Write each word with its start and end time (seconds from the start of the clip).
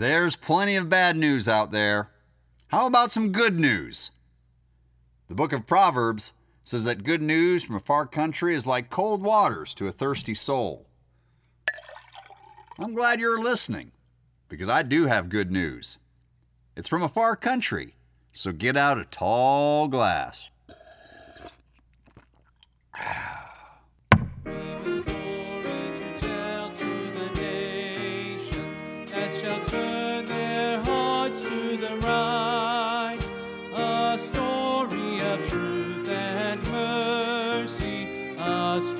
There's 0.00 0.34
plenty 0.34 0.76
of 0.76 0.88
bad 0.88 1.14
news 1.14 1.46
out 1.46 1.72
there. 1.72 2.08
How 2.68 2.86
about 2.86 3.10
some 3.10 3.32
good 3.32 3.60
news? 3.60 4.10
The 5.28 5.34
book 5.34 5.52
of 5.52 5.66
Proverbs 5.66 6.32
says 6.64 6.84
that 6.84 7.04
good 7.04 7.20
news 7.20 7.64
from 7.64 7.76
a 7.76 7.80
far 7.80 8.06
country 8.06 8.54
is 8.54 8.66
like 8.66 8.88
cold 8.88 9.22
waters 9.22 9.74
to 9.74 9.88
a 9.88 9.92
thirsty 9.92 10.34
soul. 10.34 10.86
I'm 12.78 12.94
glad 12.94 13.20
you're 13.20 13.42
listening 13.42 13.92
because 14.48 14.70
I 14.70 14.84
do 14.84 15.04
have 15.04 15.28
good 15.28 15.50
news. 15.50 15.98
It's 16.74 16.88
from 16.88 17.02
a 17.02 17.08
far 17.10 17.36
country, 17.36 17.94
so 18.32 18.52
get 18.52 18.78
out 18.78 18.98
a 18.98 19.04
tall 19.04 19.86
glass. 19.86 20.50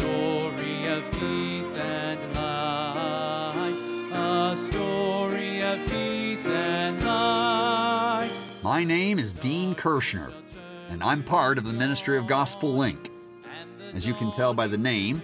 Story 0.00 0.86
of 0.86 1.12
peace 1.12 1.78
and 1.78 2.34
light, 2.34 3.74
a 4.12 4.56
story 4.56 5.62
of 5.62 5.78
peace 5.90 6.48
and 6.48 7.02
light. 7.04 8.30
My 8.62 8.82
name 8.82 9.18
is 9.18 9.34
Dean 9.34 9.74
Kirshner, 9.74 10.32
and 10.88 11.02
I'm 11.02 11.22
part 11.22 11.58
of 11.58 11.64
the 11.64 11.74
Ministry 11.74 12.16
of 12.16 12.26
Gospel 12.26 12.72
Link. 12.72 13.10
As 13.92 14.06
you 14.06 14.14
can 14.14 14.30
tell 14.30 14.54
by 14.54 14.66
the 14.66 14.78
name, 14.78 15.22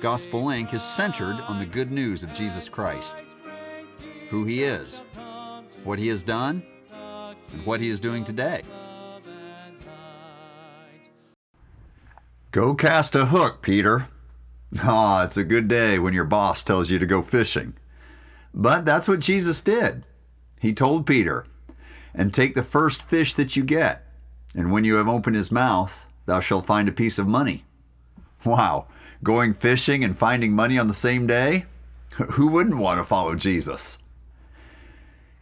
Gospel 0.00 0.44
Link 0.44 0.74
is 0.74 0.82
centered 0.82 1.36
on 1.48 1.58
the 1.58 1.66
good 1.66 1.90
news 1.90 2.22
of 2.22 2.34
Jesus 2.34 2.68
Christ 2.68 3.16
who 4.28 4.44
He 4.44 4.62
is, 4.62 4.98
what 5.84 5.98
He 5.98 6.08
has 6.08 6.22
done, 6.22 6.62
and 6.92 7.64
what 7.64 7.80
He 7.80 7.88
is 7.88 7.98
doing 7.98 8.24
today. 8.24 8.60
Go 12.50 12.74
cast 12.74 13.14
a 13.14 13.24
hook, 13.24 13.62
Peter. 13.62 14.08
Ah, 14.80 15.24
it's 15.24 15.36
a 15.36 15.44
good 15.44 15.66
day 15.66 15.98
when 15.98 16.12
your 16.12 16.24
boss 16.24 16.62
tells 16.62 16.90
you 16.90 16.98
to 16.98 17.06
go 17.06 17.22
fishing. 17.22 17.74
But 18.52 18.84
that's 18.84 19.08
what 19.08 19.20
Jesus 19.20 19.60
did. 19.60 20.04
He 20.60 20.72
told 20.74 21.06
Peter, 21.06 21.46
And 22.14 22.34
take 22.34 22.54
the 22.54 22.62
first 22.62 23.02
fish 23.02 23.34
that 23.34 23.56
you 23.56 23.64
get, 23.64 24.06
and 24.54 24.72
when 24.72 24.84
you 24.84 24.96
have 24.96 25.08
opened 25.08 25.36
his 25.36 25.52
mouth, 25.52 26.06
thou 26.26 26.40
shalt 26.40 26.66
find 26.66 26.88
a 26.88 26.92
piece 26.92 27.18
of 27.18 27.26
money. 27.26 27.64
Wow, 28.44 28.86
going 29.22 29.54
fishing 29.54 30.04
and 30.04 30.16
finding 30.16 30.52
money 30.52 30.78
on 30.78 30.88
the 30.88 30.94
same 30.94 31.26
day? 31.26 31.64
Who 32.32 32.48
wouldn't 32.48 32.78
want 32.78 32.98
to 32.98 33.04
follow 33.04 33.34
Jesus? 33.36 33.98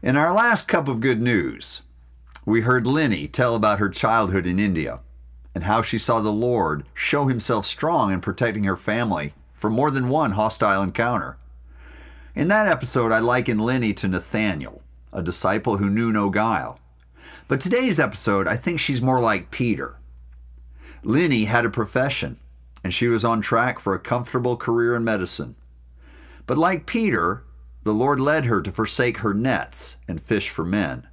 In 0.02 0.16
our 0.16 0.32
last 0.32 0.68
cup 0.68 0.88
of 0.88 1.00
good 1.00 1.20
news, 1.20 1.82
we 2.44 2.60
heard 2.60 2.84
Lini 2.84 3.30
tell 3.30 3.54
about 3.56 3.80
her 3.80 3.88
childhood 3.88 4.46
in 4.46 4.60
India 4.60 5.00
and 5.56 5.64
how 5.64 5.80
she 5.80 5.96
saw 5.96 6.20
the 6.20 6.30
Lord 6.30 6.84
show 6.92 7.28
himself 7.28 7.64
strong 7.64 8.12
in 8.12 8.20
protecting 8.20 8.64
her 8.64 8.76
family 8.76 9.32
from 9.54 9.72
more 9.72 9.90
than 9.90 10.10
one 10.10 10.32
hostile 10.32 10.82
encounter. 10.82 11.38
In 12.34 12.48
that 12.48 12.66
episode, 12.66 13.10
I 13.10 13.20
liken 13.20 13.56
Lini 13.56 13.96
to 13.96 14.06
Nathaniel, 14.06 14.82
a 15.14 15.22
disciple 15.22 15.78
who 15.78 15.88
knew 15.88 16.12
no 16.12 16.28
guile. 16.28 16.78
But 17.48 17.62
today's 17.62 17.98
episode, 17.98 18.46
I 18.46 18.58
think 18.58 18.80
she's 18.80 19.00
more 19.00 19.18
like 19.18 19.50
Peter. 19.50 19.96
Lini 21.02 21.46
had 21.46 21.64
a 21.64 21.70
profession, 21.70 22.38
and 22.84 22.92
she 22.92 23.08
was 23.08 23.24
on 23.24 23.40
track 23.40 23.78
for 23.78 23.94
a 23.94 23.98
comfortable 23.98 24.58
career 24.58 24.94
in 24.94 25.04
medicine. 25.04 25.56
But 26.46 26.58
like 26.58 26.84
Peter, 26.84 27.44
the 27.82 27.94
Lord 27.94 28.20
led 28.20 28.44
her 28.44 28.60
to 28.60 28.70
forsake 28.70 29.18
her 29.18 29.32
nets 29.32 29.96
and 30.06 30.22
fish 30.22 30.50
for 30.50 30.66
men. 30.66 31.06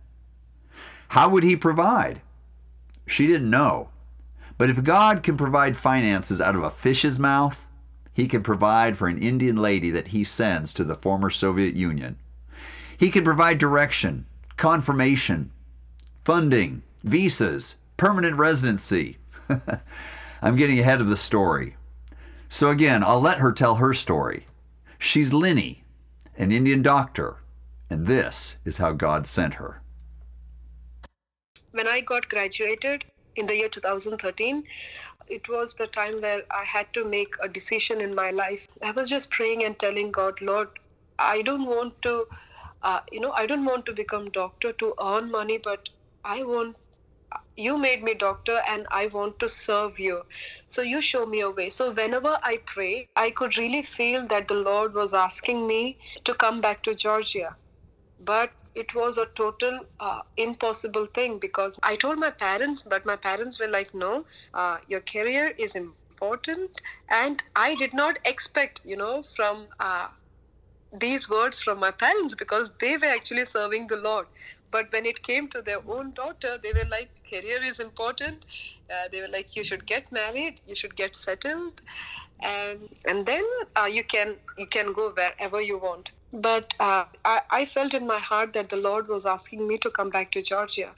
How 1.07 1.29
would 1.29 1.43
He 1.43 1.55
provide? 1.55 2.19
She 3.07 3.25
didn't 3.25 3.49
know. 3.49 3.87
But 4.57 4.69
if 4.69 4.83
God 4.83 5.23
can 5.23 5.37
provide 5.37 5.75
finances 5.75 6.39
out 6.39 6.55
of 6.55 6.63
a 6.63 6.69
fish's 6.69 7.17
mouth, 7.17 7.67
He 8.13 8.27
can 8.27 8.43
provide 8.43 8.97
for 8.97 9.07
an 9.07 9.17
Indian 9.17 9.57
lady 9.57 9.89
that 9.91 10.09
He 10.09 10.23
sends 10.23 10.73
to 10.73 10.83
the 10.83 10.95
former 10.95 11.29
Soviet 11.29 11.75
Union. 11.75 12.17
He 12.97 13.09
can 13.09 13.23
provide 13.23 13.57
direction, 13.57 14.25
confirmation, 14.57 15.51
funding, 16.23 16.83
visas, 17.03 17.75
permanent 17.97 18.37
residency. 18.37 19.17
I'm 20.41 20.55
getting 20.55 20.79
ahead 20.79 21.01
of 21.01 21.09
the 21.09 21.17
story. 21.17 21.75
So 22.49 22.69
again, 22.69 23.03
I'll 23.03 23.21
let 23.21 23.39
her 23.39 23.51
tell 23.51 23.75
her 23.75 23.93
story. 23.93 24.45
She's 24.99 25.31
Lini, 25.31 25.79
an 26.37 26.51
Indian 26.51 26.81
doctor, 26.81 27.37
and 27.89 28.07
this 28.07 28.57
is 28.63 28.77
how 28.77 28.93
God 28.93 29.25
sent 29.25 29.55
her. 29.55 29.81
When 31.71 31.87
I 31.87 32.01
got 32.01 32.29
graduated 32.29 33.05
in 33.35 33.45
the 33.47 33.55
year 33.55 33.69
2013, 33.69 34.63
it 35.27 35.47
was 35.49 35.73
the 35.75 35.87
time 35.87 36.21
where 36.21 36.43
I 36.51 36.63
had 36.63 36.93
to 36.93 37.05
make 37.05 37.35
a 37.41 37.47
decision 37.47 38.01
in 38.01 38.13
my 38.15 38.31
life. 38.31 38.67
I 38.81 38.91
was 38.91 39.09
just 39.09 39.29
praying 39.31 39.63
and 39.63 39.77
telling 39.79 40.11
God, 40.11 40.41
Lord, 40.41 40.69
I 41.19 41.41
don't 41.41 41.65
want 41.65 42.01
to, 42.03 42.27
uh, 42.81 42.99
you 43.11 43.19
know, 43.19 43.31
I 43.31 43.45
don't 43.45 43.65
want 43.65 43.85
to 43.87 43.93
become 43.93 44.29
doctor 44.31 44.73
to 44.73 44.93
earn 45.01 45.31
money, 45.31 45.57
but 45.57 45.89
I 46.23 46.43
want 46.43 46.75
you 47.55 47.77
made 47.77 48.03
me 48.03 48.13
doctor 48.13 48.61
and 48.67 48.87
I 48.91 49.07
want 49.07 49.39
to 49.39 49.49
serve 49.49 49.99
you. 49.99 50.23
So 50.67 50.81
you 50.81 51.01
show 51.01 51.25
me 51.25 51.41
a 51.41 51.49
way. 51.49 51.69
So 51.69 51.91
whenever 51.91 52.39
I 52.43 52.57
pray, 52.65 53.07
I 53.15 53.31
could 53.31 53.57
really 53.57 53.81
feel 53.83 54.27
that 54.27 54.47
the 54.47 54.55
Lord 54.55 54.93
was 54.93 55.13
asking 55.13 55.67
me 55.67 55.97
to 56.25 56.33
come 56.33 56.61
back 56.61 56.83
to 56.83 56.95
Georgia. 56.95 57.55
But 58.19 58.51
it 58.75 58.93
was 58.95 59.17
a 59.17 59.25
total 59.35 59.79
uh, 59.99 60.21
impossible 60.37 61.07
thing 61.13 61.39
because 61.39 61.77
I 61.83 61.95
told 61.95 62.17
my 62.19 62.31
parents, 62.31 62.83
but 62.83 63.05
my 63.05 63.15
parents 63.15 63.59
were 63.59 63.67
like, 63.67 63.93
no, 63.93 64.25
uh, 64.53 64.77
your 64.87 65.01
career 65.01 65.53
is 65.57 65.75
important. 65.75 66.71
And 67.09 67.41
I 67.55 67.75
did 67.75 67.93
not 67.93 68.19
expect, 68.25 68.81
you 68.83 68.97
know, 68.97 69.23
from 69.23 69.67
uh, 69.79 70.07
these 70.99 71.29
words 71.29 71.59
from 71.59 71.79
my 71.79 71.91
parents 71.91 72.35
because 72.35 72.71
they 72.79 72.97
were 72.97 73.07
actually 73.07 73.45
serving 73.45 73.87
the 73.87 73.97
Lord. 73.97 74.27
But 74.71 74.91
when 74.91 75.05
it 75.05 75.21
came 75.23 75.49
to 75.49 75.61
their 75.61 75.79
own 75.87 76.13
daughter, 76.13 76.57
they 76.61 76.71
were 76.73 76.89
like, 76.89 77.09
career 77.29 77.61
is 77.63 77.79
important. 77.79 78.45
Uh, 78.89 79.07
they 79.11 79.21
were 79.21 79.27
like, 79.27 79.55
you 79.55 79.63
should 79.63 79.85
get 79.85 80.11
married, 80.11 80.61
you 80.65 80.75
should 80.75 80.95
get 80.95 81.15
settled, 81.15 81.81
and 82.41 82.89
and 83.05 83.25
then 83.25 83.43
uh, 83.75 83.85
you 83.85 84.03
can 84.03 84.37
you 84.57 84.67
can 84.67 84.93
go 84.93 85.11
wherever 85.11 85.61
you 85.61 85.77
want. 85.77 86.11
But 86.33 86.73
uh, 86.79 87.05
I, 87.23 87.41
I 87.51 87.65
felt 87.65 87.93
in 87.93 88.07
my 88.07 88.19
heart 88.19 88.53
that 88.53 88.69
the 88.69 88.75
Lord 88.77 89.07
was 89.07 89.25
asking 89.25 89.67
me 89.67 89.77
to 89.79 89.91
come 89.91 90.09
back 90.09 90.31
to 90.33 90.41
Georgia. 90.41 90.93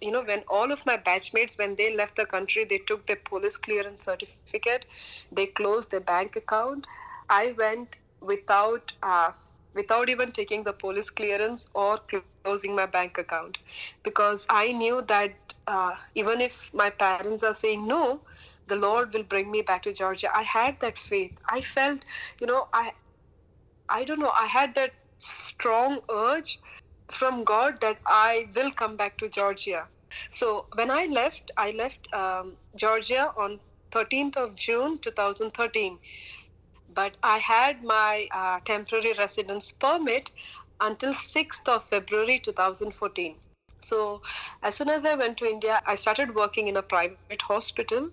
You 0.00 0.10
know, 0.10 0.22
when 0.22 0.42
all 0.48 0.72
of 0.72 0.84
my 0.86 0.96
batchmates, 0.96 1.58
when 1.58 1.76
they 1.76 1.94
left 1.94 2.16
the 2.16 2.26
country, 2.26 2.64
they 2.64 2.78
took 2.78 3.06
their 3.06 3.18
police 3.24 3.56
clearance 3.56 4.02
certificate, 4.02 4.86
they 5.32 5.46
closed 5.46 5.90
their 5.90 6.00
bank 6.00 6.36
account. 6.36 6.86
I 7.28 7.52
went 7.58 7.96
without 8.20 8.92
uh, 9.02 9.32
without 9.74 10.08
even 10.08 10.32
taking 10.32 10.64
the 10.64 10.72
police 10.72 11.10
clearance 11.10 11.66
or 11.74 11.98
closing 12.44 12.74
my 12.74 12.86
bank 12.86 13.18
account 13.18 13.58
because 14.02 14.46
I 14.50 14.72
knew 14.72 15.02
that 15.08 15.34
uh, 15.68 15.94
even 16.14 16.40
if 16.40 16.70
my 16.74 16.90
parents 16.90 17.42
are 17.44 17.54
saying 17.54 17.86
no, 17.86 18.20
the 18.66 18.76
Lord 18.76 19.12
will 19.12 19.22
bring 19.22 19.50
me 19.50 19.62
back 19.62 19.82
to 19.82 19.92
Georgia. 19.92 20.28
I 20.34 20.42
had 20.42 20.80
that 20.80 20.98
faith. 20.98 21.38
I 21.48 21.60
felt, 21.60 22.00
you 22.40 22.46
know, 22.46 22.68
I, 22.72 22.92
I 23.88 24.04
don't 24.04 24.20
know, 24.20 24.32
I 24.38 24.46
had 24.46 24.74
that 24.76 24.92
strong 25.18 26.00
urge 26.10 26.58
from 27.10 27.44
God 27.44 27.80
that 27.80 27.98
I 28.06 28.46
will 28.54 28.70
come 28.72 28.96
back 28.96 29.18
to 29.18 29.28
Georgia. 29.28 29.88
So 30.30 30.66
when 30.74 30.90
I 30.90 31.06
left, 31.06 31.50
I 31.56 31.70
left 31.72 32.08
um, 32.14 32.56
Georgia 32.76 33.32
on 33.36 33.60
13th 33.92 34.36
of 34.36 34.54
June 34.54 34.98
2013 34.98 35.98
but 36.94 37.16
I 37.22 37.38
had 37.38 37.82
my 37.82 38.28
uh, 38.34 38.60
temporary 38.64 39.14
residence 39.18 39.72
permit 39.72 40.30
until 40.80 41.14
6th 41.14 41.66
of 41.66 41.84
February 41.84 42.40
2014. 42.40 43.36
So, 43.82 44.22
as 44.62 44.74
soon 44.74 44.88
as 44.88 45.04
I 45.04 45.14
went 45.14 45.38
to 45.38 45.46
India, 45.46 45.80
I 45.86 45.94
started 45.94 46.34
working 46.34 46.68
in 46.68 46.76
a 46.76 46.82
private 46.82 47.42
hospital. 47.42 48.08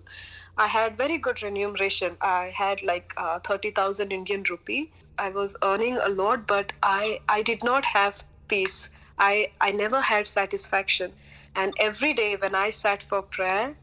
I 0.58 0.66
had 0.66 0.96
very 0.96 1.18
good 1.18 1.42
remuneration. 1.42 2.16
I 2.20 2.52
had 2.56 2.82
like 2.82 3.12
uh, 3.16 3.38
30,000 3.40 4.12
Indian 4.12 4.42
rupee. 4.48 4.90
I 5.18 5.28
was 5.30 5.56
earning 5.62 5.98
a 5.98 6.08
lot, 6.08 6.46
but 6.46 6.72
I, 6.82 7.20
I 7.28 7.42
did 7.42 7.62
not 7.62 7.84
have 7.84 8.24
peace. 8.48 8.88
I, 9.18 9.50
I 9.60 9.72
never 9.72 10.00
had 10.00 10.26
satisfaction. 10.26 11.12
And 11.54 11.74
every 11.78 12.14
day 12.14 12.36
when 12.36 12.54
I 12.54 12.70
sat 12.70 13.02
for 13.02 13.22
prayer, 13.22 13.74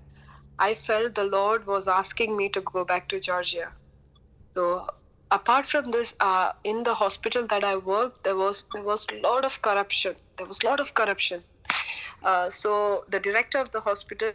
I 0.59 0.73
felt 0.75 1.15
the 1.15 1.23
Lord 1.23 1.67
was 1.67 1.87
asking 1.87 2.35
me 2.37 2.49
to 2.49 2.61
go 2.61 2.83
back 2.85 3.07
to 3.09 3.19
Georgia. 3.19 3.69
So 4.55 4.87
apart 5.31 5.65
from 5.65 5.91
this, 5.91 6.13
uh, 6.19 6.51
in 6.63 6.83
the 6.83 6.93
hospital 6.93 7.47
that 7.47 7.63
I 7.63 7.75
worked, 7.77 8.23
there 8.23 8.35
was 8.35 8.63
there 8.73 8.83
was 8.83 9.05
a 9.11 9.19
lot 9.21 9.45
of 9.45 9.61
corruption. 9.61 10.15
There 10.37 10.45
was 10.45 10.59
a 10.63 10.65
lot 10.67 10.79
of 10.79 10.93
corruption. 10.93 11.43
Uh, 12.23 12.49
so 12.49 13.03
the 13.09 13.19
director 13.19 13.57
of 13.57 13.71
the 13.71 13.81
hospital, 13.81 14.33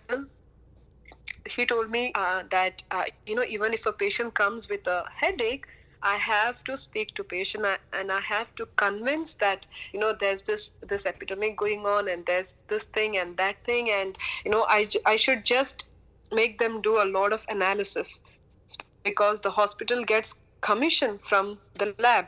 he 1.49 1.67
told 1.67 1.91
me 1.91 2.13
uh, 2.15 2.45
that 2.51 2.83
uh, 2.91 3.05
you 3.27 3.35
know 3.35 3.45
even 3.45 3.73
if 3.73 3.87
a 3.87 3.93
patient 3.93 4.35
comes 4.35 4.69
with 4.69 4.87
a 4.87 5.05
headache, 5.15 5.67
I 6.03 6.17
have 6.17 6.63
to 6.65 6.77
speak 6.77 7.15
to 7.15 7.25
patient 7.25 7.67
and 7.93 8.13
I 8.13 8.21
have 8.21 8.55
to 8.57 8.67
convince 8.77 9.35
that 9.35 9.67
you 9.93 10.01
know 10.01 10.15
there's 10.19 10.43
this 10.43 10.71
this 10.81 11.07
epidemic 11.07 11.57
going 11.57 11.87
on 11.87 12.09
and 12.09 12.25
there's 12.27 12.55
this 12.69 12.85
thing 12.85 13.17
and 13.19 13.37
that 13.37 13.65
thing 13.65 13.91
and 13.91 14.17
you 14.45 14.51
know 14.51 14.65
I, 14.69 14.89
I 15.05 15.17
should 15.17 15.45
just 15.45 15.85
make 16.33 16.59
them 16.59 16.81
do 16.83 17.03
a 17.03 17.07
lot 17.07 17.33
of 17.33 17.45
analysis 17.49 18.21
because 19.03 19.41
the 19.41 19.51
hospital 19.51 20.05
gets 20.05 20.35
commission 20.61 21.19
from 21.19 21.59
the 21.75 21.95
lab. 21.99 22.27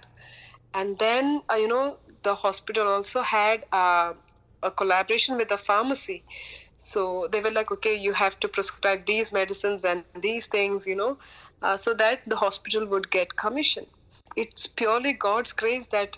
And 0.74 0.98
then 0.98 1.42
uh, 1.50 1.56
you 1.56 1.68
know 1.68 1.96
the 2.22 2.34
hospital 2.34 2.86
also 2.86 3.22
had 3.22 3.64
uh, 3.72 4.14
a 4.62 4.70
collaboration 4.70 5.36
with 5.36 5.48
the 5.48 5.58
pharmacy 5.58 6.24
so 6.82 7.28
they 7.30 7.40
were 7.40 7.50
like 7.50 7.70
okay 7.70 7.94
you 7.94 8.12
have 8.12 8.40
to 8.40 8.48
prescribe 8.48 9.04
these 9.06 9.32
medicines 9.32 9.84
and 9.84 10.04
these 10.22 10.46
things 10.46 10.86
you 10.86 10.96
know 10.96 11.18
uh, 11.62 11.76
so 11.76 11.92
that 11.94 12.20
the 12.26 12.36
hospital 12.36 12.86
would 12.86 13.10
get 13.10 13.36
commission. 13.36 13.86
It's 14.36 14.66
purely 14.66 15.12
god's 15.12 15.52
grace 15.52 15.88
that 15.88 16.16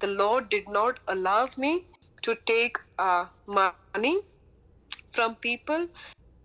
the 0.00 0.06
lord 0.06 0.48
did 0.50 0.68
not 0.68 1.00
allow 1.08 1.48
me 1.56 1.84
to 2.22 2.36
take 2.46 2.78
uh, 2.98 3.26
money 3.48 4.20
from 5.12 5.36
people 5.36 5.88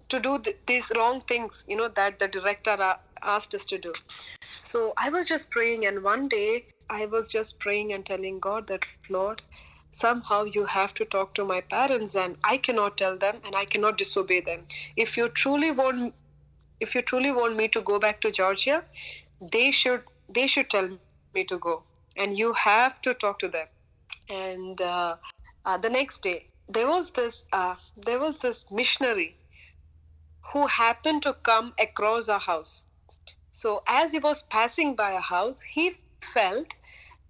to 0.10 0.20
do 0.20 0.40
th- 0.40 0.58
these 0.68 0.92
wrong 0.96 1.22
things 1.22 1.64
you 1.68 1.78
know 1.78 1.90
that 1.90 2.20
the 2.20 2.28
director 2.28 2.78
asked 3.24 3.54
us 3.54 3.66
to 3.66 3.78
do. 3.78 3.94
So 4.62 4.94
i 4.98 5.10
was 5.10 5.28
just 5.28 5.52
praying 5.52 5.86
and 5.86 6.04
one 6.04 6.28
day 6.30 6.66
i 6.90 7.06
was 7.06 7.32
just 7.32 7.60
praying 7.60 7.94
and 7.94 8.06
telling 8.06 8.40
god 8.40 8.68
that 8.68 8.86
lord 9.10 9.44
somehow 9.92 10.44
you 10.44 10.66
have 10.66 10.94
to 10.94 11.06
talk 11.06 11.34
to 11.36 11.46
my 11.46 11.62
parents 11.62 12.16
and 12.16 12.38
i 12.44 12.58
cannot 12.58 12.98
tell 12.98 13.18
them 13.18 13.38
and 13.46 13.56
i 13.56 13.66
cannot 13.66 13.98
disobey 13.98 14.40
them. 14.42 14.66
If 14.96 15.18
you 15.18 15.30
truly 15.30 15.72
want 15.72 16.14
if 16.80 16.96
you 16.96 17.02
truly 17.02 17.32
want 17.32 17.56
me 17.56 17.68
to 17.70 17.82
go 17.82 18.00
back 18.00 18.22
to 18.22 18.32
georgia 18.32 18.84
they 19.42 19.72
should 19.72 20.04
they 20.30 20.48
should 20.48 20.70
tell 20.70 20.90
me 21.34 21.44
to 21.46 21.58
go 21.58 21.84
and 22.16 22.38
you 22.38 22.54
have 22.54 23.02
to 23.02 23.14
talk 23.14 23.40
to 23.40 23.48
them. 23.48 23.68
And 24.30 24.82
uh, 24.82 25.16
uh, 25.66 25.78
the 25.78 25.90
next 25.90 26.22
day 26.22 26.48
there 26.68 26.88
was 26.88 27.12
this 27.12 27.46
uh, 27.52 27.76
there 27.98 28.20
was 28.20 28.38
this 28.38 28.66
missionary 28.72 29.36
who 30.54 30.68
happened 30.68 31.24
to 31.24 31.34
come 31.34 31.74
across 31.80 32.30
our 32.30 32.40
house. 32.40 32.84
So 33.52 33.84
as 33.88 34.12
he 34.12 34.20
was 34.20 34.44
passing 34.44 34.96
by 34.96 35.12
a 35.12 35.20
house 35.20 35.62
he 35.62 35.98
felt 36.22 36.74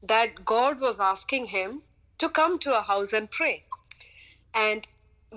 that 0.03 0.45
god 0.45 0.79
was 0.79 0.99
asking 0.99 1.45
him 1.47 1.81
to 2.19 2.29
come 2.29 2.59
to 2.59 2.77
a 2.77 2.81
house 2.81 3.13
and 3.13 3.29
pray. 3.31 3.63
And 4.53 4.87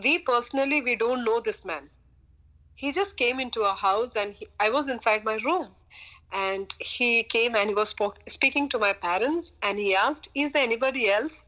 we 0.03 0.19
personally 0.19 0.83
we 0.83 0.97
don't 0.97 1.25
know 1.25 1.41
this 1.41 1.65
man. 1.65 1.91
He 2.75 2.93
just 2.93 3.17
came 3.17 3.41
into 3.41 3.63
a 3.63 3.75
house 3.75 4.17
and 4.17 4.35
he, 4.35 4.49
i 4.59 4.71
was 4.71 4.89
inside 4.89 5.25
my 5.25 5.37
room. 5.45 5.69
And 6.33 6.75
he 6.79 7.23
came 7.25 7.55
and 7.55 7.69
he 7.69 7.75
was 7.75 7.91
spoke, 7.91 8.19
speaking 8.29 8.69
to 8.71 8.79
my 8.79 8.93
parents 8.93 9.53
and 9.63 9.79
he 9.79 9.95
asked 9.95 10.29
is 10.35 10.53
there 10.53 10.63
anybody 10.63 11.11
else 11.11 11.45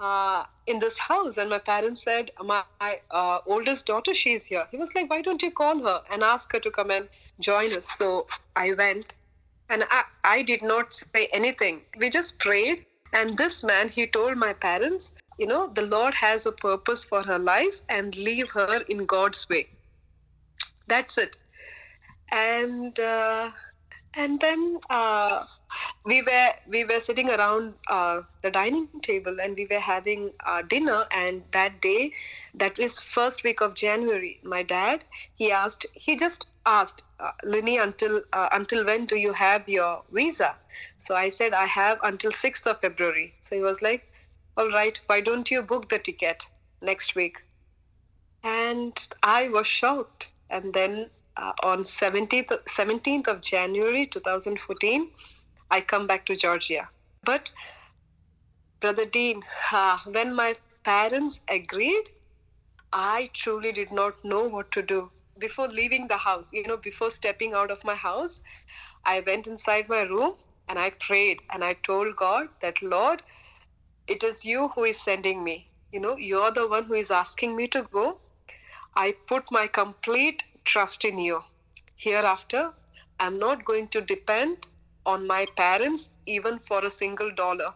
uh, 0.00 0.44
in 0.66 0.78
this 0.78 0.98
house? 0.98 1.38
And 1.38 1.50
my 1.50 1.58
parents 1.58 2.02
said 2.04 2.30
my 2.44 2.62
uh, 3.10 3.38
oldest 3.46 3.86
daughter 3.86 4.14
she's 4.14 4.44
here. 4.44 4.66
He 4.70 4.76
was 4.76 4.94
like 4.94 5.10
why 5.10 5.22
don't 5.22 5.42
you 5.42 5.50
call 5.50 5.82
her 5.82 6.02
and 6.10 6.22
ask 6.22 6.52
her 6.52 6.60
to 6.60 6.70
come 6.70 6.90
and 6.90 7.08
join 7.40 7.72
us? 7.72 7.88
So 7.90 8.26
i 8.54 8.72
went 8.74 9.14
and 9.70 9.84
I, 9.90 10.04
I 10.24 10.42
did 10.42 10.62
not 10.62 10.92
say 10.92 11.28
anything. 11.32 11.82
We 11.98 12.10
just 12.10 12.38
prayed 12.38 12.84
and 13.12 13.36
this 13.38 13.62
man 13.62 13.88
he 13.88 14.06
told 14.06 14.36
my 14.36 14.52
parents 14.52 15.14
you 15.38 15.46
know 15.46 15.66
the 15.74 15.82
lord 15.82 16.14
has 16.14 16.46
a 16.46 16.52
purpose 16.52 17.04
for 17.04 17.22
her 17.22 17.38
life 17.38 17.80
and 17.88 18.16
leave 18.16 18.50
her 18.50 18.82
in 18.88 19.06
god's 19.06 19.48
way. 19.48 19.66
That's 20.88 21.18
it. 21.18 21.36
And 22.32 22.98
uh, 22.98 23.50
and 24.14 24.40
then 24.40 24.78
uh, 24.90 25.44
we 26.04 26.22
were 26.22 26.52
we 26.66 26.84
were 26.84 27.00
sitting 27.00 27.30
around 27.30 27.74
uh, 27.88 28.22
the 28.42 28.50
dining 28.50 28.88
table 29.02 29.36
and 29.40 29.56
we 29.56 29.66
were 29.70 29.78
having 29.78 30.30
uh, 30.46 30.62
dinner. 30.62 31.06
And 31.10 31.42
that 31.52 31.80
day 31.82 32.12
that 32.54 32.78
is 32.78 32.98
first 32.98 33.44
week 33.44 33.60
of 33.60 33.74
january 33.74 34.38
my 34.42 34.62
dad 34.62 35.04
he 35.34 35.52
asked 35.52 35.86
he 35.94 36.16
just 36.16 36.46
asked 36.70 37.02
uh, 37.20 37.32
Lini 37.44 37.76
until 37.82 38.22
uh, 38.32 38.48
until 38.52 38.84
when 38.84 39.06
do 39.06 39.16
you 39.16 39.32
have 39.32 39.68
your 39.68 40.02
visa 40.12 40.54
so 40.98 41.16
i 41.16 41.28
said 41.28 41.54
i 41.64 41.66
have 41.74 41.98
until 42.12 42.30
6th 42.30 42.66
of 42.72 42.80
february 42.80 43.34
so 43.42 43.56
he 43.56 43.62
was 43.62 43.82
like 43.82 44.08
all 44.56 44.70
right 44.70 45.00
why 45.06 45.20
don't 45.20 45.50
you 45.50 45.62
book 45.62 45.88
the 45.88 45.98
ticket 45.98 46.44
next 46.82 47.14
week 47.14 47.38
and 48.44 49.06
i 49.22 49.48
was 49.48 49.66
shocked 49.66 50.28
and 50.50 50.74
then 50.74 51.08
uh, 51.38 51.52
on 51.62 51.84
17th, 51.84 52.48
17th 52.68 53.28
of 53.28 53.40
January 53.40 54.06
2014, 54.06 55.08
I 55.70 55.80
come 55.80 56.06
back 56.06 56.26
to 56.26 56.36
Georgia. 56.36 56.88
But, 57.24 57.50
Brother 58.80 59.06
Dean, 59.06 59.42
uh, 59.72 59.98
when 60.06 60.34
my 60.34 60.56
parents 60.84 61.40
agreed, 61.48 62.10
I 62.92 63.30
truly 63.34 63.72
did 63.72 63.92
not 63.92 64.24
know 64.24 64.48
what 64.48 64.72
to 64.72 64.82
do. 64.82 65.10
Before 65.38 65.68
leaving 65.68 66.08
the 66.08 66.16
house, 66.18 66.52
you 66.52 66.64
know, 66.64 66.76
before 66.76 67.10
stepping 67.10 67.54
out 67.54 67.70
of 67.70 67.84
my 67.84 67.94
house, 67.94 68.40
I 69.04 69.20
went 69.20 69.46
inside 69.46 69.88
my 69.88 70.02
room 70.02 70.34
and 70.68 70.78
I 70.78 70.90
prayed 70.90 71.40
and 71.50 71.64
I 71.64 71.74
told 71.74 72.16
God 72.16 72.48
that, 72.60 72.82
Lord, 72.82 73.22
it 74.06 74.22
is 74.24 74.44
you 74.44 74.68
who 74.74 74.84
is 74.84 75.00
sending 75.00 75.44
me. 75.44 75.68
You 75.92 76.00
know, 76.00 76.16
you're 76.16 76.50
the 76.50 76.66
one 76.68 76.84
who 76.84 76.94
is 76.94 77.10
asking 77.10 77.56
me 77.56 77.68
to 77.68 77.82
go. 77.84 78.18
I 78.96 79.12
put 79.28 79.50
my 79.50 79.66
complete 79.66 80.44
trust 80.64 81.04
in 81.04 81.18
you. 81.18 81.42
Hereafter, 81.96 82.72
I'm 83.20 83.38
not 83.38 83.64
going 83.64 83.88
to 83.88 84.00
depend 84.00 84.66
on 85.06 85.26
my 85.26 85.46
parents 85.56 86.10
even 86.26 86.58
for 86.58 86.84
a 86.84 86.90
single 86.90 87.30
dollar. 87.32 87.74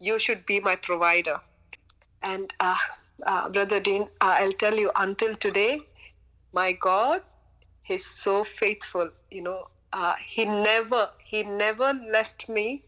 You 0.00 0.18
should 0.18 0.46
be 0.46 0.60
my 0.60 0.76
provider. 0.76 1.40
And 2.22 2.52
uh, 2.60 2.76
uh, 3.26 3.48
Brother 3.48 3.80
Dean, 3.80 4.02
uh, 4.20 4.36
I'll 4.40 4.52
tell 4.52 4.74
you, 4.76 4.90
until 4.96 5.36
today, 5.36 5.80
my 6.52 6.72
God, 6.72 7.22
He's 7.82 8.06
so 8.06 8.44
faithful. 8.44 9.10
You 9.30 9.42
know, 9.42 9.68
uh, 9.92 10.14
He 10.24 10.44
never, 10.44 11.10
He 11.24 11.42
never 11.42 11.92
left 11.94 12.48
me. 12.48 12.84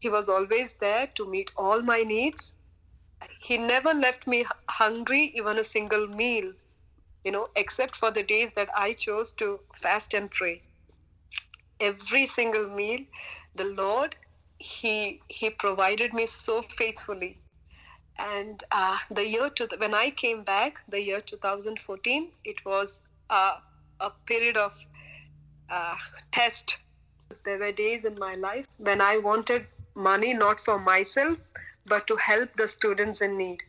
He 0.00 0.08
was 0.08 0.28
always 0.28 0.74
there 0.80 1.08
to 1.16 1.26
meet 1.28 1.50
all 1.56 1.82
my 1.82 2.02
needs. 2.02 2.54
He 3.40 3.58
never 3.58 3.94
left 3.94 4.26
me 4.26 4.46
hungry, 4.68 5.32
even 5.36 5.58
a 5.58 5.64
single 5.64 6.08
meal 6.08 6.52
you 7.24 7.32
know, 7.32 7.48
except 7.56 7.96
for 7.96 8.10
the 8.10 8.22
days 8.22 8.52
that 8.54 8.68
I 8.76 8.94
chose 8.94 9.32
to 9.34 9.60
fast 9.76 10.14
and 10.14 10.30
pray. 10.30 10.62
Every 11.80 12.26
single 12.26 12.68
meal, 12.70 13.00
the 13.54 13.64
Lord, 13.64 14.16
He 14.58 15.20
He 15.28 15.50
provided 15.50 16.14
me 16.14 16.26
so 16.26 16.62
faithfully. 16.62 17.38
And 18.18 18.62
uh, 18.70 18.98
the 19.10 19.26
year 19.26 19.50
to 19.50 19.68
when 19.78 19.94
I 19.94 20.10
came 20.10 20.44
back, 20.44 20.80
the 20.88 21.00
year 21.00 21.20
2014, 21.20 22.28
it 22.44 22.64
was 22.64 23.00
uh, 23.30 23.56
a 24.00 24.10
period 24.26 24.56
of 24.56 24.74
uh, 25.70 25.96
test. 26.32 26.76
There 27.44 27.58
were 27.58 27.72
days 27.72 28.04
in 28.04 28.18
my 28.18 28.34
life 28.34 28.66
when 28.78 29.00
I 29.00 29.18
wanted 29.18 29.66
money 29.94 30.34
not 30.34 30.60
for 30.60 30.78
myself, 30.78 31.46
but 31.86 32.06
to 32.06 32.16
help 32.16 32.52
the 32.56 32.68
students 32.68 33.22
in 33.22 33.36
need 33.38 33.62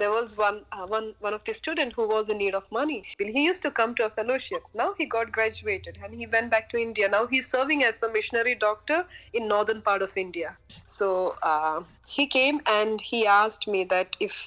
there 0.00 0.10
was 0.10 0.36
one 0.36 0.60
uh, 0.72 0.86
one 0.86 1.14
one 1.20 1.34
of 1.34 1.44
the 1.44 1.54
student 1.54 1.92
who 1.92 2.06
was 2.08 2.28
in 2.28 2.38
need 2.38 2.54
of 2.54 2.70
money. 2.72 3.04
He 3.18 3.44
used 3.44 3.62
to 3.62 3.70
come 3.70 3.94
to 3.96 4.06
a 4.06 4.10
fellowship. 4.10 4.62
Now 4.74 4.94
he 4.98 5.06
got 5.14 5.32
graduated 5.32 5.98
and 6.02 6.14
he 6.14 6.26
went 6.26 6.50
back 6.50 6.70
to 6.70 6.78
india. 6.78 7.08
Now 7.08 7.26
he's 7.26 7.50
serving 7.56 7.84
as 7.84 8.02
a 8.02 8.10
missionary 8.12 8.54
doctor 8.54 9.04
in 9.32 9.48
northern 9.48 9.82
part 9.82 10.02
of 10.02 10.16
india. 10.16 10.56
So 10.84 11.36
uh, 11.42 11.82
he 12.06 12.26
came 12.26 12.60
and 12.66 13.00
he 13.00 13.26
asked 13.26 13.68
me 13.76 13.84
that 13.96 14.16
if 14.28 14.38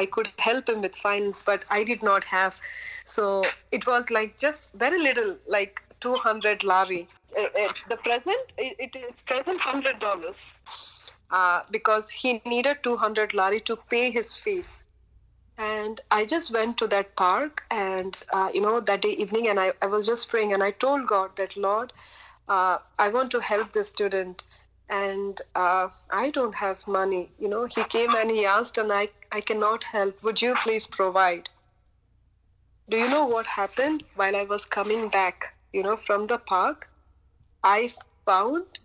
i 0.00 0.04
could 0.14 0.30
help 0.46 0.68
him 0.68 0.82
with 0.86 0.96
finance 1.02 1.42
but 1.50 1.64
i 1.78 1.82
did 1.92 2.02
not 2.02 2.24
have. 2.24 2.60
So 3.04 3.42
it 3.78 3.86
was 3.86 4.10
like 4.10 4.36
just 4.46 4.70
very 4.86 5.02
little 5.08 5.36
like 5.58 5.82
200 6.00 6.64
lari. 6.64 7.06
It's 7.36 7.86
the 7.86 7.96
present 8.08 8.52
it 8.58 8.96
is 8.96 9.22
present 9.22 9.60
hundred 9.60 10.00
dollars 10.00 10.58
uh, 11.30 11.62
because 11.70 12.10
he 12.10 12.40
needed 12.44 12.82
200 12.82 13.34
lari 13.34 13.60
to 13.70 13.76
pay 13.94 14.10
his 14.10 14.34
fees 14.36 14.82
and 15.58 16.00
i 16.10 16.24
just 16.24 16.50
went 16.50 16.76
to 16.76 16.86
that 16.86 17.16
park 17.16 17.62
and 17.70 18.16
uh, 18.32 18.50
you 18.52 18.60
know 18.60 18.80
that 18.80 19.00
day 19.02 19.10
evening 19.10 19.48
and 19.48 19.58
I, 19.58 19.72
I 19.80 19.86
was 19.86 20.06
just 20.06 20.28
praying 20.28 20.52
and 20.52 20.62
i 20.62 20.70
told 20.70 21.06
god 21.06 21.36
that 21.36 21.56
lord 21.56 21.92
uh, 22.48 22.78
i 22.98 23.08
want 23.08 23.30
to 23.32 23.40
help 23.40 23.72
this 23.72 23.88
student 23.88 24.42
and 24.90 25.40
uh, 25.54 25.88
i 26.10 26.30
don't 26.30 26.54
have 26.54 26.86
money. 26.86 27.28
You 27.40 27.48
know 27.48 27.64
he 27.64 27.82
came 27.84 28.14
and 28.14 28.30
he 28.30 28.44
asked 28.46 28.78
and 28.78 28.92
i 28.92 29.08
i 29.32 29.40
cannot 29.40 29.82
help. 29.82 30.22
Would 30.22 30.40
you 30.40 30.54
please 30.54 30.86
provide? 30.86 31.48
Do 32.88 32.96
you 32.96 33.08
know 33.08 33.24
what 33.24 33.46
happened 33.46 34.04
while 34.14 34.36
i 34.36 34.44
was 34.44 34.64
coming 34.64 35.08
back 35.08 35.54
you 35.72 35.82
know 35.82 35.96
from 35.96 36.26
the 36.28 36.38
park? 36.38 36.88
I 37.64 37.92
found 38.26 38.78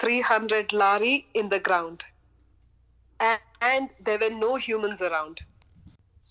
300 0.00 0.72
lari 0.72 1.26
in 1.34 1.50
the 1.50 1.60
ground. 1.60 2.02
And, 3.20 3.40
and 3.60 3.90
there 4.00 4.18
were 4.18 4.30
no 4.30 4.56
humans 4.56 5.00
around 5.00 5.40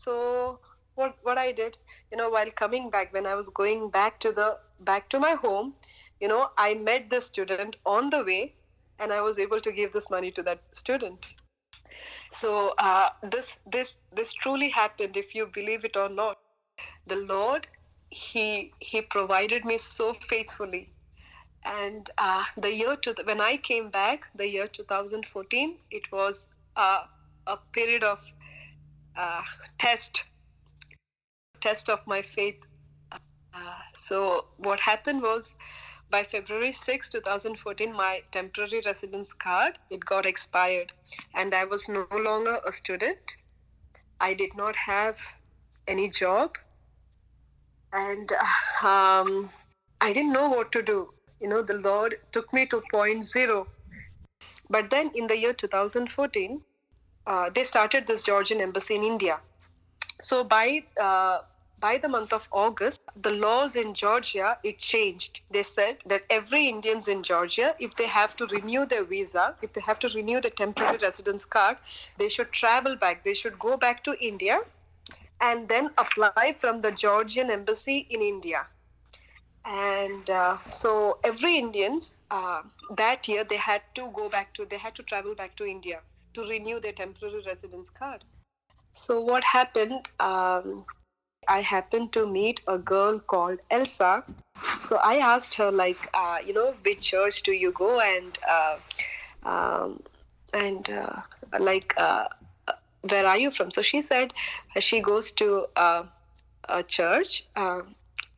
so 0.03 0.59
what 0.95 1.15
what 1.23 1.37
i 1.37 1.51
did 1.51 1.77
you 2.11 2.17
know 2.17 2.29
while 2.29 2.51
coming 2.63 2.89
back 2.89 3.13
when 3.13 3.25
i 3.25 3.35
was 3.35 3.49
going 3.49 3.89
back 3.89 4.19
to 4.19 4.31
the 4.31 4.57
back 4.81 5.09
to 5.09 5.19
my 5.19 5.33
home 5.33 5.73
you 6.19 6.27
know 6.27 6.49
i 6.57 6.73
met 6.73 7.09
the 7.09 7.21
student 7.21 7.75
on 7.85 8.09
the 8.09 8.23
way 8.23 8.53
and 8.99 9.11
I 9.11 9.21
was 9.21 9.39
able 9.39 9.61
to 9.61 9.71
give 9.71 9.91
this 9.91 10.09
money 10.09 10.31
to 10.31 10.43
that 10.43 10.61
student. 10.71 11.25
So 12.31 12.73
uh, 12.77 13.09
this 13.31 13.53
this 13.71 13.97
this 14.15 14.33
truly 14.33 14.69
happened, 14.69 15.17
if 15.17 15.35
you 15.35 15.45
believe 15.45 15.85
it 15.85 15.97
or 15.97 16.09
not. 16.09 16.39
The 17.07 17.15
Lord, 17.15 17.67
He 18.09 18.73
He 18.79 19.01
provided 19.01 19.65
me 19.65 19.77
so 19.77 20.13
faithfully, 20.13 20.89
and 21.63 22.09
uh, 22.17 22.43
the 22.57 22.73
year 22.73 22.95
to 23.07 23.15
when 23.23 23.41
I 23.41 23.57
came 23.57 23.89
back, 23.89 24.27
the 24.35 24.47
year 24.47 24.67
2014, 24.67 25.77
it 25.91 26.11
was 26.11 26.47
uh, 26.75 27.03
a 27.47 27.57
period 27.73 28.03
of 28.03 28.19
uh, 29.17 29.41
test 29.79 30.23
test 31.61 31.89
of 31.89 32.05
my 32.05 32.21
faith. 32.21 32.59
Uh, 33.11 33.17
so 33.95 34.45
what 34.57 34.79
happened 34.79 35.21
was 35.21 35.55
by 36.09 36.23
February 36.23 36.71
6, 36.71 37.09
2014, 37.09 37.93
my 37.93 38.21
temporary 38.31 38.81
residence 38.85 39.33
card 39.33 39.77
it 39.89 40.03
got 40.05 40.25
expired, 40.25 40.91
and 41.33 41.53
I 41.53 41.63
was 41.65 41.87
no 41.87 42.05
longer 42.11 42.59
a 42.67 42.71
student. 42.71 43.35
I 44.19 44.33
did 44.33 44.55
not 44.55 44.75
have 44.75 45.17
any 45.87 46.09
job, 46.09 46.57
and 47.93 48.31
uh, 48.31 48.87
um, 48.87 49.49
I 50.01 50.13
didn't 50.13 50.33
know 50.33 50.49
what 50.49 50.71
to 50.73 50.81
do. 50.81 51.13
You 51.39 51.47
know, 51.47 51.61
the 51.61 51.75
Lord 51.75 52.19
took 52.31 52.53
me 52.53 52.65
to 52.67 52.81
point 52.91 53.23
zero. 53.23 53.67
But 54.69 54.89
then 54.89 55.11
in 55.15 55.27
the 55.27 55.37
year 55.37 55.53
2014, 55.53 56.61
uh, 57.25 57.49
they 57.49 57.63
started 57.63 58.07
this 58.07 58.23
Georgian 58.23 58.61
embassy 58.61 58.95
in 58.95 59.03
India. 59.03 59.39
So 60.21 60.43
by 60.43 60.83
uh, 60.99 61.41
by 61.79 61.97
the 61.97 62.07
month 62.07 62.31
of 62.33 62.47
August, 62.51 63.01
the 63.21 63.29
laws 63.31 63.75
in 63.75 63.93
Georgia 63.93 64.57
it 64.63 64.79
changed. 64.79 65.41
They 65.51 65.63
said 65.63 65.97
that 66.05 66.23
every 66.29 66.67
Indians 66.67 67.07
in 67.07 67.23
Georgia, 67.23 67.75
if 67.79 67.95
they 67.95 68.07
have 68.07 68.35
to 68.37 68.47
renew 68.47 68.85
their 68.85 69.03
visa, 69.03 69.55
if 69.61 69.73
they 69.73 69.81
have 69.81 69.99
to 69.99 70.09
renew 70.09 70.39
the 70.41 70.49
temporary 70.49 70.97
residence 70.97 71.45
card, 71.45 71.77
they 72.17 72.29
should 72.29 72.51
travel 72.51 72.95
back. 72.95 73.23
They 73.23 73.33
should 73.33 73.59
go 73.59 73.77
back 73.77 74.03
to 74.05 74.17
India, 74.31 74.59
and 75.41 75.67
then 75.67 75.91
apply 75.97 76.55
from 76.59 76.81
the 76.81 76.91
Georgian 76.91 77.51
embassy 77.51 78.07
in 78.09 78.21
India. 78.21 78.65
And 79.65 80.29
uh, 80.29 80.57
so 80.67 81.17
every 81.23 81.55
Indians 81.57 82.13
uh, 82.31 82.61
that 82.97 83.27
year 83.27 83.43
they 83.43 83.57
had 83.57 83.81
to 83.95 84.09
go 84.13 84.29
back 84.29 84.53
to 84.55 84.65
they 84.65 84.77
had 84.77 84.95
to 84.95 85.03
travel 85.03 85.35
back 85.35 85.55
to 85.55 85.65
India 85.65 86.01
to 86.33 86.43
renew 86.43 86.79
their 86.79 86.91
temporary 86.93 87.41
residence 87.45 87.89
card. 87.89 88.23
So 88.93 89.19
what 89.21 89.43
happened? 89.43 90.07
Um, 90.19 90.85
I 91.47 91.61
happened 91.61 92.13
to 92.13 92.25
meet 92.27 92.61
a 92.67 92.77
girl 92.77 93.19
called 93.19 93.59
Elsa. 93.69 94.23
So 94.81 94.97
I 94.97 95.17
asked 95.17 95.55
her, 95.55 95.71
like, 95.71 95.97
uh, 96.13 96.37
you 96.45 96.53
know, 96.53 96.73
which 96.83 97.01
church 97.01 97.43
do 97.43 97.51
you 97.51 97.71
go, 97.71 97.99
and 97.99 98.37
uh, 98.47 98.77
um, 99.43 100.01
and 100.53 100.89
uh, 100.89 101.21
like, 101.59 101.93
uh, 101.97 102.27
where 103.01 103.25
are 103.25 103.37
you 103.37 103.51
from? 103.51 103.71
So 103.71 103.81
she 103.81 104.01
said 104.01 104.33
she 104.79 105.01
goes 105.01 105.31
to 105.33 105.65
uh, 105.75 106.03
a 106.69 106.83
church 106.83 107.45
uh, 107.55 107.81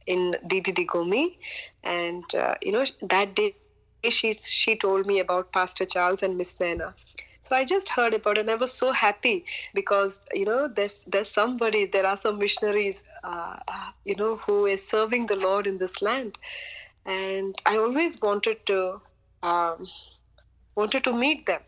in 0.07 0.35
Didi 0.47 0.71
Digomi, 0.73 1.35
and 1.83 2.23
uh, 2.33 2.55
you 2.61 2.71
know 2.71 2.85
that 3.01 3.35
day 3.35 3.55
she 4.09 4.33
she 4.33 4.75
told 4.75 5.05
me 5.05 5.19
about 5.19 5.51
Pastor 5.51 5.85
Charles 5.85 6.23
and 6.23 6.37
Miss 6.37 6.59
Nana. 6.59 6.93
So 7.45 7.55
I 7.55 7.63
just 7.63 7.89
heard 7.89 8.15
about 8.15 8.39
it 8.39 8.41
and 8.41 8.49
I 8.49 8.55
was 8.55 8.73
so 8.73 8.91
happy 8.91 9.45
because 9.75 10.19
you 10.33 10.45
know 10.45 10.67
there's 10.67 11.03
there's 11.05 11.29
somebody 11.29 11.85
there 11.85 12.07
are 12.11 12.17
some 12.17 12.39
missionaries 12.39 13.03
uh, 13.23 13.57
uh, 13.67 13.91
you 14.03 14.15
know 14.15 14.37
who 14.37 14.65
is 14.65 14.87
serving 14.87 15.27
the 15.27 15.35
Lord 15.35 15.67
in 15.67 15.77
this 15.77 16.01
land, 16.01 16.39
and 17.05 17.55
I 17.67 17.77
always 17.77 18.19
wanted 18.19 18.65
to 18.65 18.99
um, 19.43 19.87
wanted 20.75 21.03
to 21.03 21.13
meet 21.13 21.45
them. 21.45 21.61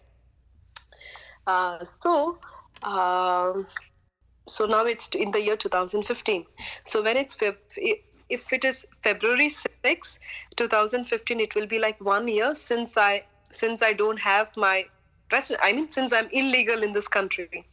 Uh, 1.45 1.85
so. 2.01 2.39
Um, 2.83 3.67
so 4.49 4.65
now 4.65 4.85
it's 4.85 5.09
in 5.13 5.31
the 5.31 5.41
year 5.41 5.57
2015 5.57 6.45
so 6.85 7.03
when 7.03 7.17
it's 7.17 7.35
if 8.29 8.53
it 8.53 8.63
is 8.63 8.85
february 9.03 9.49
6 9.49 10.19
2015 10.55 11.39
it 11.41 11.53
will 11.53 11.67
be 11.67 11.79
like 11.79 11.99
one 11.99 12.29
year 12.29 12.53
since 12.55 12.95
i 12.95 13.21
since 13.51 13.81
i 13.81 13.91
don't 13.91 14.19
have 14.19 14.47
my 14.55 14.85
resident 15.31 15.61
i 15.63 15.71
mean 15.73 15.89
since 15.89 16.13
i'm 16.13 16.29
illegal 16.31 16.83
in 16.83 16.93
this 16.93 17.07
country. 17.07 17.65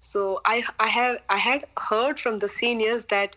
So 0.00 0.40
i 0.44 0.62
i 0.78 0.88
have 0.88 1.18
i 1.28 1.38
had 1.38 1.66
heard 1.88 2.20
from 2.20 2.38
the 2.38 2.48
seniors 2.48 3.06
that 3.06 3.36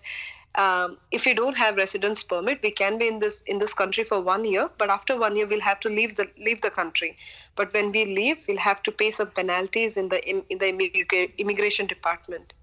um, 0.55 0.97
if 1.11 1.25
you 1.25 1.33
don't 1.35 1.57
have 1.57 1.77
residence 1.77 2.23
permit 2.23 2.61
we 2.63 2.71
can 2.71 2.97
be 2.97 3.07
in 3.07 3.19
this 3.19 3.41
in 3.45 3.59
this 3.59 3.73
country 3.73 4.03
for 4.03 4.19
one 4.21 4.45
year 4.45 4.69
but 4.77 4.89
after 4.89 5.17
one 5.17 5.35
year 5.35 5.47
we'll 5.47 5.61
have 5.67 5.79
to 5.81 5.89
leave 5.89 6.15
the 6.15 6.27
leave 6.37 6.61
the 6.61 6.71
country. 6.71 7.17
But 7.55 7.73
when 7.73 7.91
we 7.91 8.05
leave 8.05 8.45
we'll 8.47 8.57
have 8.65 8.83
to 8.83 8.91
pay 8.91 9.11
some 9.11 9.31
penalties 9.31 9.97
in 9.97 10.09
the 10.09 10.21
in, 10.29 10.43
in 10.49 10.57
the 10.57 10.71
immigra- 10.73 11.31
immigration 11.37 11.87
department. 11.87 12.53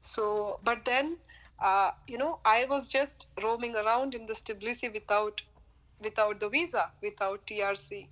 So 0.00 0.60
but 0.64 0.84
then 0.84 1.16
uh, 1.60 1.90
you 2.06 2.18
know 2.18 2.38
i 2.44 2.64
was 2.66 2.88
just 2.88 3.26
roaming 3.42 3.76
around 3.76 4.14
in 4.14 4.26
this 4.26 4.40
tbilisi 4.40 4.92
without 4.92 5.42
without 6.00 6.40
the 6.40 6.48
visa 6.48 6.90
without 7.02 7.46
trc 7.46 8.06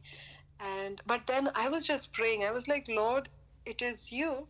and 0.61 1.01
but 1.07 1.27
then 1.27 1.51
i 1.55 1.69
was 1.69 1.87
just 1.87 2.13
praying. 2.13 2.45
I 2.45 2.51
was 2.53 2.69
like 2.69 2.87
lord 2.89 3.29
it 3.67 3.83
is 3.83 4.13
you 4.13 4.47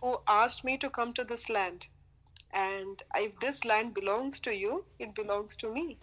who 0.00 0.18
asked 0.28 0.64
me 0.64 0.78
to 0.78 0.90
come 0.90 1.12
to 1.14 1.24
this 1.24 1.48
land. 1.48 1.86
And 2.52 3.02
if 3.16 3.38
this 3.40 3.64
land 3.64 3.94
belongs 3.94 4.40
to 4.40 4.54
you 4.56 4.84
it 4.98 5.14
belongs 5.14 5.56
to 5.56 5.72
me. 5.72 5.98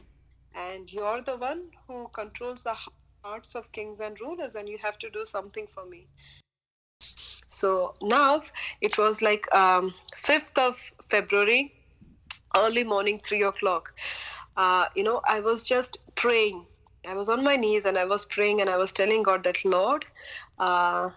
And 0.56 0.92
you're 0.92 1.22
the 1.22 1.38
one 1.38 1.64
who 1.88 2.08
controls 2.14 2.64
the 2.64 2.76
hearts 3.24 3.56
of 3.56 3.72
kings 3.72 4.00
and 4.00 4.20
rulers 4.20 4.56
and 4.56 4.70
you 4.70 4.78
have 4.82 4.98
to 5.00 5.10
do 5.10 5.26
something 5.26 5.68
for 5.74 5.86
me. 5.86 6.08
So 7.48 7.96
now 8.02 8.44
it 8.82 8.98
was 8.98 9.22
like 9.22 9.46
um, 9.54 9.94
5th 10.18 10.58
of 10.58 10.78
february 11.04 11.74
early 12.56 12.84
morning 12.84 13.22
3 13.24 13.44
o'clock. 13.44 13.94
Uh, 14.58 14.86
you 14.96 15.04
know 15.04 15.22
i 15.28 15.40
was 15.40 15.64
just 15.64 15.98
praying 16.16 16.66
i 17.08 17.14
was 17.16 17.30
on 17.30 17.44
my 17.44 17.56
knees 17.56 17.86
and 17.86 17.98
i 17.98 18.06
was 18.06 18.26
praying 18.26 18.62
and 18.62 18.70
i 18.70 18.78
was 18.78 18.94
telling 18.94 19.24
god 19.24 19.44
that 19.44 19.64
lord 19.66 20.06
uh, 20.60 21.10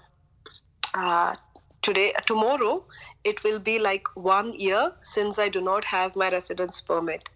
uh, 0.94 1.34
today 1.82 2.12
tomorrow 2.26 2.84
it 3.24 3.42
will 3.44 3.58
be 3.58 3.78
like 3.78 4.04
one 4.14 4.52
year 4.54 4.92
since 5.00 5.38
i 5.38 5.48
do 5.48 5.60
not 5.60 5.84
have 5.84 6.16
my 6.16 6.30
residence 6.30 6.80
permit. 6.80 7.28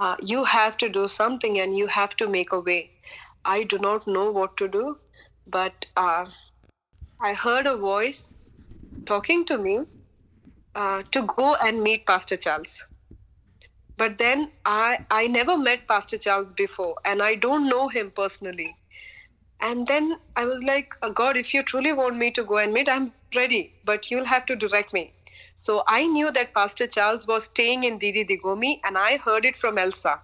Uh, 0.00 0.16
you 0.20 0.44
have 0.44 0.76
to 0.78 0.88
do 0.88 1.06
something 1.06 1.60
and 1.60 1.76
you 1.78 1.86
have 1.86 2.16
to 2.16 2.28
make 2.28 2.52
a 2.52 2.58
way. 2.60 2.90
I 3.44 3.62
do 3.64 3.78
not 3.78 4.06
know 4.06 4.30
what 4.32 4.56
to 4.56 4.68
do 4.68 4.96
but 5.46 5.86
uh, 5.96 6.26
i 7.20 7.32
heard 7.34 7.66
a 7.66 7.76
voice 7.76 8.32
talking 9.06 9.44
to 9.44 9.58
me 9.58 9.80
uh, 10.74 11.02
to 11.12 11.22
go 11.36 11.54
and 11.54 11.82
meet 11.82 12.06
pastor 12.06 12.36
charles 12.36 12.82
but 13.96 14.18
then 14.18 14.50
i 14.64 14.98
i 15.10 15.26
never 15.26 15.56
met 15.56 15.86
pastor 15.88 16.18
charles 16.18 16.52
before 16.52 16.94
and 17.04 17.22
i 17.22 17.34
don't 17.34 17.68
know 17.68 17.88
him 17.88 18.10
personally 18.10 18.76
and 19.60 19.86
then 19.86 20.18
i 20.36 20.44
was 20.44 20.62
like 20.62 20.94
"Uh, 21.02 21.08
god 21.08 21.36
if 21.36 21.54
you 21.54 21.62
truly 21.62 21.92
want 21.92 22.16
me 22.16 22.30
to 22.30 22.44
go 22.44 22.58
and 22.58 22.72
meet 22.72 22.88
i'm 22.88 23.12
ready 23.36 23.62
but 23.84 24.10
you'll 24.10 24.32
have 24.34 24.46
to 24.46 24.56
direct 24.56 24.92
me 24.92 25.04
so 25.56 25.82
i 25.86 26.04
knew 26.06 26.30
that 26.32 26.54
pastor 26.54 26.86
charles 26.86 27.26
was 27.26 27.44
staying 27.44 27.84
in 27.84 27.98
didi 27.98 28.24
digomi 28.24 28.80
and 28.84 28.98
i 28.98 29.16
heard 29.16 29.44
it 29.44 29.56
from 29.56 29.78
elsa 29.78 30.20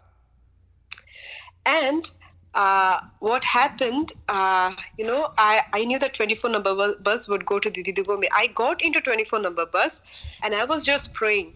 and 1.67 2.11
uh, 2.55 3.01
what 3.21 3.45
happened, 3.45 4.13
uh, 4.29 4.75
you 4.97 5.05
know, 5.07 5.31
I, 5.39 5.63
I 5.73 5.85
knew 5.85 5.99
that 5.99 6.15
24 6.15 6.51
number 6.51 6.95
bus 6.95 7.29
would 7.29 7.45
go 7.47 7.59
to 7.61 7.71
Didi 7.71 7.93
Digomi. 7.93 8.27
I 8.33 8.49
got 8.49 8.83
into 8.83 9.01
24 9.01 9.39
number 9.41 9.67
bus 9.67 10.03
and 10.43 10.55
I 10.55 10.65
was 10.65 10.85
just 10.85 11.13
praying. 11.13 11.55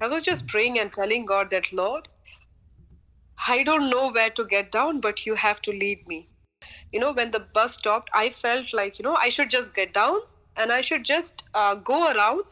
I 0.00 0.06
was 0.08 0.24
just 0.24 0.46
praying 0.48 0.78
and 0.78 0.92
telling 0.92 1.26
God 1.26 1.50
that, 1.50 1.72
Lord, 1.72 2.08
I 3.46 3.62
don't 3.62 3.90
know 3.90 4.10
where 4.10 4.30
to 4.30 4.44
get 4.44 4.72
down, 4.72 5.00
but 5.00 5.26
you 5.26 5.34
have 5.34 5.60
to 5.62 5.72
lead 5.72 6.06
me. 6.06 6.28
You 6.92 7.00
know, 7.00 7.12
when 7.12 7.30
the 7.30 7.40
bus 7.54 7.74
stopped, 7.74 8.10
I 8.14 8.30
felt 8.30 8.72
like, 8.72 8.98
you 8.98 9.02
know, 9.02 9.16
I 9.16 9.28
should 9.28 9.50
just 9.50 9.74
get 9.74 9.92
down 9.94 10.20
and 10.56 10.72
I 10.72 10.80
should 10.80 11.04
just 11.04 11.42
uh, 11.54 11.74
go 11.76 12.12
around 12.12 12.44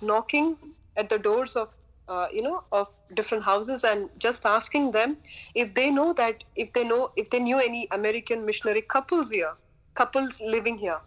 knocking 0.00 0.56
at 0.96 1.08
the 1.08 1.18
doors 1.18 1.56
of, 1.56 1.68
uh, 2.08 2.28
you 2.32 2.42
know, 2.42 2.62
of 2.72 2.88
different 3.14 3.44
houses 3.44 3.84
and 3.84 4.08
just 4.18 4.46
asking 4.46 4.92
them 4.92 5.16
if 5.54 5.74
they 5.74 5.90
know 5.90 6.12
that, 6.14 6.44
if 6.56 6.72
they 6.72 6.84
know, 6.84 7.10
if 7.16 7.30
they 7.30 7.40
knew 7.40 7.58
any 7.58 7.88
American 7.92 8.44
missionary 8.46 8.82
couples 8.82 9.30
here, 9.30 9.52
couples 9.94 10.40
living 10.40 10.78
here. 10.78 11.00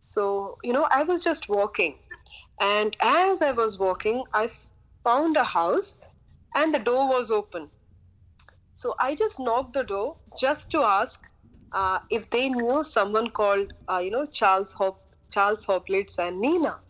So, 0.00 0.58
you 0.62 0.72
know, 0.72 0.88
I 0.90 1.02
was 1.04 1.22
just 1.24 1.48
walking. 1.48 1.96
And 2.60 2.96
as 3.00 3.42
I 3.42 3.52
was 3.52 3.78
walking, 3.78 4.24
I 4.32 4.48
found 5.04 5.36
a 5.36 5.44
house 5.44 5.98
and 6.54 6.74
the 6.74 6.80
door 6.80 7.08
was 7.08 7.30
open. 7.30 7.70
So 8.76 8.94
I 8.98 9.14
just 9.14 9.38
knocked 9.40 9.74
the 9.74 9.82
door 9.84 10.16
just 10.38 10.70
to 10.72 10.82
ask 10.82 11.20
uh, 11.72 11.98
if 12.10 12.30
they 12.30 12.48
knew 12.48 12.82
someone 12.84 13.30
called, 13.30 13.72
uh, 13.88 13.98
you 13.98 14.10
know, 14.10 14.26
Charles 14.26 14.72
Hop, 14.74 15.00
Charles 15.30 15.66
Hoplitz 15.66 16.18
and 16.18 16.40
Nina. 16.40 16.80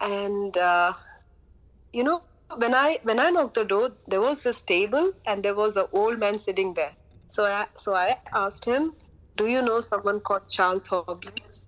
And 0.00 0.56
uh, 0.56 0.94
you 1.92 2.04
know, 2.04 2.22
when 2.56 2.74
I 2.74 2.98
when 3.02 3.18
I 3.20 3.30
knocked 3.30 3.54
the 3.54 3.64
door, 3.64 3.90
there 4.08 4.20
was 4.20 4.42
this 4.42 4.62
table 4.62 5.12
and 5.26 5.42
there 5.44 5.54
was 5.54 5.76
an 5.76 5.86
old 5.92 6.18
man 6.18 6.38
sitting 6.38 6.74
there. 6.74 6.94
So 7.28 7.44
I 7.46 7.66
so 7.76 7.94
I 7.94 8.16
asked 8.34 8.64
him, 8.64 8.94
Do 9.36 9.46
you 9.46 9.62
know 9.62 9.80
someone 9.80 10.20
called 10.20 10.48
Charles 10.48 10.86
Hobbies? 10.86 11.62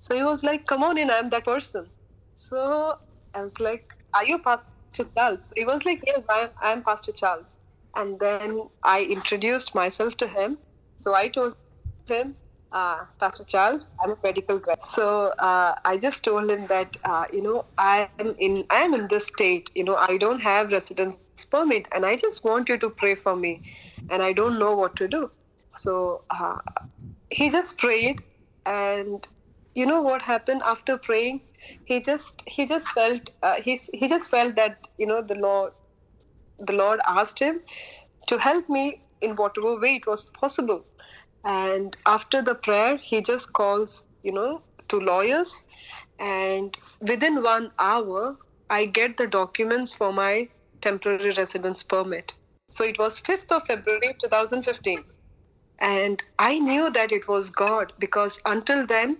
So 0.00 0.14
he 0.14 0.22
was 0.22 0.42
like, 0.42 0.66
Come 0.66 0.82
on 0.84 0.98
in, 0.98 1.10
I'm 1.10 1.30
that 1.30 1.44
person. 1.44 1.90
So 2.36 2.96
I 3.34 3.42
was 3.42 3.58
like, 3.60 3.86
Are 4.14 4.24
you 4.24 4.38
Charles? 4.92 5.42
He 5.42 5.64
was 5.64 5.72
like, 5.72 6.02
Yes, 6.06 6.24
I'm, 6.28 6.50
I'm 6.60 6.82
Pastor 6.82 7.12
Charles. 7.12 7.56
And 7.96 8.18
then 8.18 8.62
I 8.82 9.02
introduced 9.02 9.74
myself 9.74 10.16
to 10.18 10.28
him. 10.28 10.58
So 10.98 11.14
I 11.14 11.28
told 11.28 11.54
him, 12.06 12.36
uh, 12.72 13.04
Pastor 13.18 13.44
Charles, 13.44 13.88
I'm 14.02 14.10
a 14.12 14.16
medical 14.22 14.58
grad. 14.58 14.82
So 14.82 15.32
uh, 15.38 15.74
I 15.84 15.96
just 15.96 16.22
told 16.24 16.50
him 16.50 16.66
that 16.68 16.96
uh, 17.04 17.24
you 17.32 17.42
know 17.42 17.64
I 17.78 18.08
am 18.18 18.34
in 18.38 18.64
I 18.70 18.82
am 18.82 18.94
in 18.94 19.08
this 19.08 19.26
state. 19.26 19.70
You 19.74 19.84
know 19.84 19.96
I 19.96 20.16
don't 20.18 20.40
have 20.40 20.70
residence 20.70 21.18
permit, 21.50 21.86
and 21.92 22.06
I 22.06 22.16
just 22.16 22.44
want 22.44 22.68
you 22.68 22.78
to 22.78 22.90
pray 22.90 23.14
for 23.14 23.34
me, 23.36 23.62
and 24.08 24.22
I 24.22 24.32
don't 24.32 24.58
know 24.58 24.74
what 24.76 24.96
to 24.96 25.08
do. 25.08 25.30
So 25.72 26.22
uh, 26.30 26.58
he 27.30 27.50
just 27.50 27.78
prayed, 27.78 28.22
and 28.66 29.26
you 29.74 29.86
know 29.86 30.02
what 30.02 30.22
happened 30.22 30.62
after 30.64 30.96
praying? 30.98 31.40
He 31.84 32.00
just 32.00 32.42
he 32.46 32.66
just 32.66 32.88
felt 32.88 33.30
uh, 33.42 33.60
he 33.60 33.80
he 33.92 34.08
just 34.08 34.30
felt 34.30 34.56
that 34.56 34.78
you 34.98 35.06
know 35.06 35.22
the 35.22 35.34
Lord 35.34 35.72
the 36.58 36.72
Lord 36.72 37.00
asked 37.06 37.38
him 37.38 37.60
to 38.28 38.38
help 38.38 38.68
me 38.68 39.02
in 39.20 39.36
whatever 39.36 39.78
way 39.78 39.96
it 39.96 40.06
was 40.06 40.26
possible. 40.40 40.84
And 41.44 41.96
after 42.06 42.42
the 42.42 42.54
prayer 42.54 42.96
he 42.96 43.22
just 43.22 43.52
calls 43.52 44.04
you 44.22 44.32
know 44.32 44.62
to 44.88 44.98
lawyers. 44.98 45.52
And 46.18 46.76
within 47.00 47.42
one 47.42 47.70
hour 47.78 48.36
i 48.70 48.84
get 48.84 49.16
the 49.16 49.26
documents 49.26 49.92
for 49.94 50.12
my 50.12 50.48
temporary 50.82 51.30
residence 51.32 51.82
permit. 51.82 52.34
So 52.70 52.84
it 52.84 52.98
was 52.98 53.20
5th 53.20 53.50
of 53.50 53.66
february 53.66 54.14
2015 54.20 55.04
and 55.80 56.22
i 56.38 56.58
knew 56.58 56.90
that 56.90 57.12
it 57.12 57.26
was 57.28 57.50
god 57.50 57.92
because 57.98 58.38
until 58.44 58.86
then 58.86 59.16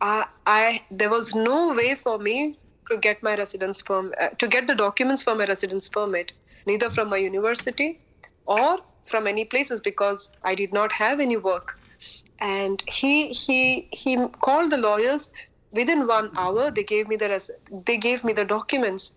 I, 0.00 0.26
I 0.46 0.82
there 0.90 1.10
was 1.10 1.34
no 1.34 1.74
way 1.74 1.94
for 1.94 2.18
me 2.18 2.58
to 2.90 2.98
get 2.98 3.22
my 3.22 3.34
residence 3.36 3.82
permit 3.82 4.18
uh, 4.20 4.28
to 4.38 4.48
get 4.48 4.66
the 4.66 4.74
documents 4.74 5.22
for 5.22 5.34
my 5.34 5.46
residence 5.46 5.88
permit 5.88 6.32
neither 6.66 6.90
from 6.90 7.08
my 7.08 7.16
university 7.16 8.00
or 8.46 8.78
from 9.04 9.26
any 9.26 9.44
places 9.44 9.80
because 9.80 10.30
I 10.42 10.54
did 10.54 10.72
not 10.72 10.92
have 10.92 11.20
any 11.20 11.36
work. 11.36 11.78
And 12.40 12.82
he 12.86 13.28
he 13.28 13.88
he 13.92 14.16
called 14.40 14.70
the 14.70 14.76
lawyers 14.78 15.30
within 15.72 16.06
one 16.06 16.30
hour. 16.36 16.70
They 16.70 16.84
gave 16.84 17.08
me 17.08 17.16
the 17.16 17.28
res- 17.30 17.50
they 17.86 17.96
gave 17.96 18.24
me 18.24 18.32
the 18.34 18.44
documents, 18.44 19.12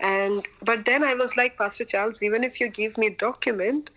and 0.00 0.46
but 0.62 0.84
then 0.84 1.04
I 1.04 1.14
was 1.14 1.36
like, 1.36 1.56
Pastor 1.56 1.84
Charles, 1.84 2.22
even 2.22 2.42
if 2.42 2.60
you 2.60 2.68
give 2.68 2.98
me 2.98 3.10
document, 3.10 3.90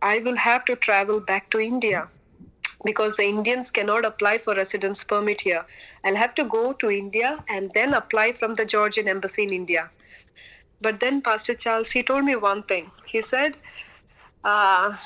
I 0.00 0.18
will 0.20 0.36
have 0.36 0.64
to 0.66 0.76
travel 0.76 1.20
back 1.20 1.50
to 1.50 1.60
India 1.60 2.08
because 2.84 3.16
the 3.16 3.24
Indians 3.24 3.70
cannot 3.70 4.04
apply 4.04 4.38
for 4.38 4.54
residence 4.54 5.04
permit 5.04 5.40
here. 5.40 5.64
I'll 6.04 6.16
have 6.16 6.34
to 6.36 6.44
go 6.44 6.72
to 6.74 6.90
India 6.90 7.44
and 7.48 7.70
then 7.74 7.94
apply 7.94 8.32
from 8.32 8.54
the 8.54 8.64
Georgian 8.64 9.08
embassy 9.08 9.42
in 9.42 9.52
India. 9.52 9.90
But 10.80 11.00
then 11.00 11.20
Pastor 11.20 11.54
Charles, 11.54 11.90
he 11.90 12.02
told 12.02 12.24
me 12.24 12.36
one 12.36 12.62
thing. 12.62 12.90
He 13.06 13.20
said, 13.20 13.56
uh, 14.44 14.96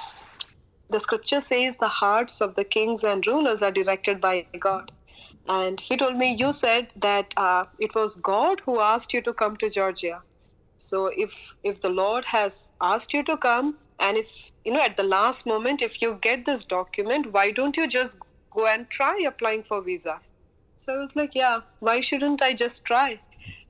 the 0.90 1.00
scripture 1.00 1.40
says 1.40 1.76
the 1.76 1.88
hearts 1.88 2.40
of 2.40 2.54
the 2.54 2.64
kings 2.64 3.02
and 3.02 3.26
rulers 3.26 3.62
are 3.62 3.72
directed 3.72 4.20
by 4.20 4.46
God. 4.60 4.92
And 5.48 5.80
he 5.80 5.96
told 5.96 6.16
me, 6.16 6.36
You 6.38 6.52
said 6.52 6.88
that 6.96 7.34
uh, 7.36 7.64
it 7.78 7.94
was 7.94 8.16
God 8.16 8.60
who 8.64 8.80
asked 8.80 9.12
you 9.12 9.20
to 9.22 9.34
come 9.34 9.56
to 9.56 9.68
Georgia. 9.68 10.22
So 10.78 11.06
if 11.06 11.54
if 11.62 11.80
the 11.80 11.88
Lord 11.88 12.24
has 12.26 12.68
asked 12.80 13.12
you 13.14 13.22
to 13.24 13.36
come, 13.36 13.78
and 13.98 14.16
if 14.16 14.50
you 14.64 14.72
know 14.72 14.82
at 14.82 14.96
the 14.96 15.02
last 15.04 15.46
moment, 15.46 15.82
if 15.82 16.00
you 16.02 16.18
get 16.20 16.44
this 16.46 16.64
document, 16.64 17.32
why 17.32 17.50
don't 17.50 17.76
you 17.76 17.86
just 17.86 18.16
go 18.52 18.66
and 18.66 18.88
try 18.90 19.18
applying 19.26 19.62
for 19.62 19.80
visa? 19.82 20.20
So 20.78 20.94
I 20.94 20.98
was 20.98 21.16
like, 21.16 21.34
Yeah, 21.34 21.60
why 21.80 22.00
shouldn't 22.00 22.42
I 22.42 22.54
just 22.54 22.84
try? 22.84 23.20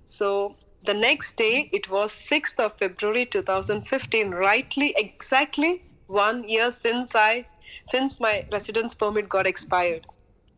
So 0.07 0.57
the 0.83 0.95
next 0.95 1.37
day, 1.37 1.69
it 1.73 1.89
was 1.91 2.13
6th 2.13 2.59
of 2.59 2.77
February 2.79 3.27
2015, 3.27 4.31
rightly 4.33 4.95
exactly 4.97 5.83
one 6.07 6.47
year 6.49 6.71
since 6.71 7.15
I 7.15 7.47
since 7.87 8.21
my 8.21 8.45
residence 8.53 8.95
permit 8.95 9.29
got 9.29 9.47
expired. 9.47 10.07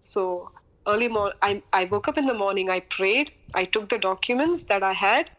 So 0.00 0.50
early 0.87 1.09
morning, 1.09 1.37
I, 1.42 1.62
I 1.72 1.85
woke 1.85 2.09
up 2.09 2.18
in 2.18 2.26
the 2.26 2.35
morning, 2.35 2.70
I 2.70 2.81
prayed, 2.81 3.33
I 3.55 3.64
took 3.64 3.88
the 3.88 3.98
documents 3.98 4.64
that 4.64 4.83
I 4.83 4.92
had, 4.92 5.31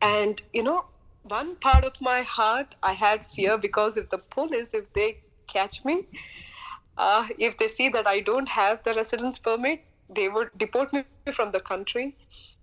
and 0.00 0.40
you 0.52 0.62
know, 0.62 0.84
one 1.22 1.56
part 1.56 1.84
of 1.84 1.94
my 2.00 2.22
heart, 2.22 2.74
I 2.82 2.92
had 2.92 3.24
fear 3.26 3.58
because 3.58 3.96
if 3.96 4.10
the 4.10 4.18
police, 4.18 4.74
if 4.74 4.92
they 4.94 5.18
catch 5.48 5.84
me, 5.84 6.06
uh, 6.96 7.28
if 7.38 7.58
they 7.58 7.68
see 7.68 7.88
that 7.90 8.06
I 8.06 8.20
don't 8.20 8.48
have 8.48 8.82
the 8.84 8.94
residence 8.94 9.38
permit, 9.38 9.84
they 10.08 10.28
would 10.28 10.50
deport 10.58 10.92
me 10.92 11.04
from 11.32 11.52
the 11.52 11.60
country. 11.60 12.16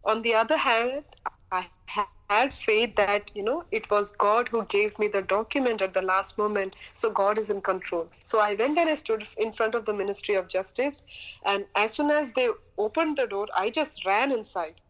On 0.05 0.21
the 0.21 0.33
other 0.35 0.57
hand, 0.57 1.03
I 1.51 1.67
had 1.87 2.53
faith 2.53 2.95
that 2.95 3.31
you 3.35 3.43
know 3.43 3.63
it 3.71 3.89
was 3.91 4.11
God 4.11 4.49
who 4.49 4.65
gave 4.65 4.97
me 4.99 5.07
the 5.07 5.21
document 5.21 5.81
at 5.81 5.93
the 5.93 6.01
last 6.01 6.37
moment. 6.37 6.75
So 6.93 7.09
God 7.11 7.37
is 7.37 7.49
in 7.49 7.61
control. 7.61 8.07
So 8.23 8.39
I 8.39 8.55
went 8.55 8.77
and 8.77 8.89
I 8.89 8.95
stood 8.95 9.27
in 9.37 9.51
front 9.51 9.75
of 9.75 9.85
the 9.85 9.93
Ministry 9.93 10.35
of 10.35 10.47
Justice, 10.47 11.03
and 11.45 11.65
as 11.75 11.93
soon 11.93 12.09
as 12.11 12.31
they 12.31 12.49
opened 12.77 13.17
the 13.17 13.27
door, 13.27 13.47
I 13.55 13.69
just 13.69 14.05
ran 14.05 14.31
inside. 14.31 14.81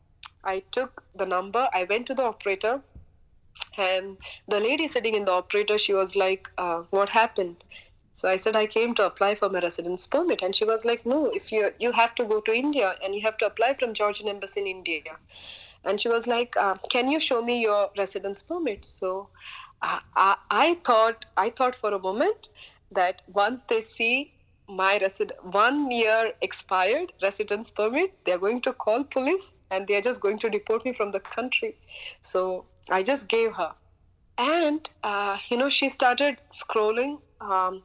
I 0.44 0.60
took 0.72 1.04
the 1.16 1.26
number. 1.26 1.70
I 1.74 1.84
went 1.84 2.08
to 2.08 2.14
the 2.14 2.24
operator, 2.24 2.82
and 3.78 4.18
the 4.48 4.60
lady 4.60 4.88
sitting 4.88 5.16
in 5.16 5.26
the 5.26 5.32
operator, 5.32 5.78
she 5.78 5.94
was 5.94 6.16
like, 6.16 6.50
uh, 6.58 6.84
"What 6.90 7.10
happened?" 7.10 7.64
So 8.14 8.30
I 8.30 8.38
said 8.38 8.56
I 8.56 8.66
came 8.68 8.96
to 8.96 9.06
apply 9.06 9.36
for 9.36 9.50
my 9.50 9.60
residence 9.60 10.08
permit, 10.08 10.42
and 10.42 10.56
she 10.56 10.66
was 10.66 10.86
like, 10.86 11.06
"No, 11.06 11.26
if 11.42 11.52
you 11.52 11.72
you 11.80 11.92
have 11.92 12.16
to 12.16 12.26
go 12.26 12.42
to 12.42 12.54
India 12.54 12.96
and 13.04 13.16
you 13.16 13.22
have 13.22 13.38
to 13.40 13.46
apply 13.46 13.74
from 13.76 13.94
Georgian 13.94 14.28
embassy 14.30 14.62
in 14.62 14.68
India." 14.68 15.18
and 15.86 16.02
she 16.02 16.10
was 16.10 16.28
like 16.28 16.56
uh, 16.58 16.76
can 16.90 17.10
you 17.10 17.20
show 17.20 17.42
me 17.42 17.62
your 17.62 17.90
residence 17.98 18.42
permit 18.42 18.84
so 18.84 19.30
uh, 19.82 20.00
I, 20.16 20.36
I 20.50 20.78
thought 20.84 21.26
i 21.38 21.50
thought 21.50 21.76
for 21.76 21.94
a 21.94 22.00
moment 22.00 22.50
that 22.92 23.22
once 23.34 23.64
they 23.70 23.82
see 23.82 24.34
my 24.68 24.98
resident 24.98 25.44
one 25.54 25.92
year 25.92 26.32
expired 26.42 27.14
residence 27.22 27.70
permit 27.70 28.14
they're 28.26 28.40
going 28.40 28.62
to 28.62 28.74
call 28.74 29.04
police 29.04 29.54
and 29.72 29.88
they're 29.88 30.02
just 30.02 30.22
going 30.22 30.40
to 30.40 30.50
deport 30.50 30.86
me 30.86 30.94
from 30.94 31.12
the 31.12 31.20
country 31.20 31.76
so 32.22 32.66
i 32.90 33.02
just 33.04 33.28
gave 33.28 33.54
her 33.54 33.74
and 34.38 34.90
uh, 35.04 35.38
you 35.50 35.58
know 35.58 35.70
she 35.70 35.90
started 35.90 36.38
scrolling 36.52 37.20
um, 37.42 37.82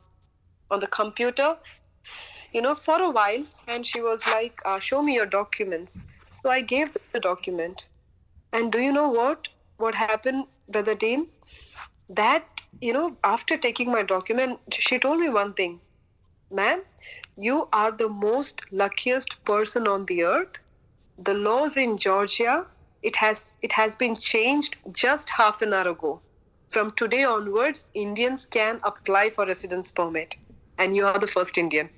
on 0.70 0.80
the 0.80 0.86
computer 0.86 1.56
you 2.52 2.60
know 2.62 2.74
for 2.74 3.00
a 3.02 3.10
while 3.10 3.44
and 3.66 3.86
she 3.86 4.00
was 4.02 4.26
like 4.26 4.60
uh, 4.64 4.78
show 4.78 5.02
me 5.02 5.14
your 5.14 5.26
documents 5.26 6.04
so 6.30 6.50
i 6.50 6.60
gave 6.60 6.92
the 7.12 7.20
document 7.20 7.86
and 8.52 8.72
do 8.72 8.80
you 8.80 8.92
know 8.92 9.08
what? 9.08 9.48
What 9.78 9.94
happened, 9.94 10.46
Brother 10.68 10.94
Dean? 10.94 11.26
That, 12.10 12.44
you 12.80 12.92
know, 12.92 13.16
after 13.24 13.56
taking 13.56 13.90
my 13.92 14.02
document, 14.02 14.60
she 14.72 14.98
told 14.98 15.20
me 15.20 15.28
one 15.30 15.54
thing 15.54 15.80
Ma'am, 16.50 16.82
you 17.36 17.68
are 17.72 17.92
the 17.92 18.08
most 18.08 18.60
luckiest 18.70 19.34
person 19.44 19.86
on 19.88 20.06
the 20.06 20.22
earth. 20.24 20.58
The 21.18 21.34
laws 21.34 21.76
in 21.76 21.96
Georgia, 21.98 22.66
it 23.02 23.16
has 23.16 23.54
it 23.62 23.72
has 23.72 23.96
been 23.96 24.16
changed 24.16 24.76
just 24.92 25.30
half 25.30 25.62
an 25.62 25.72
hour 25.72 25.88
ago. 25.88 26.20
From 26.68 26.90
today 26.92 27.24
onwards, 27.24 27.84
Indians 27.94 28.46
can 28.46 28.80
apply 28.84 29.30
for 29.30 29.46
residence 29.46 29.90
permit, 29.90 30.36
and 30.78 30.94
you 30.94 31.06
are 31.06 31.18
the 31.18 31.26
first 31.26 31.58
Indian. 31.58 31.88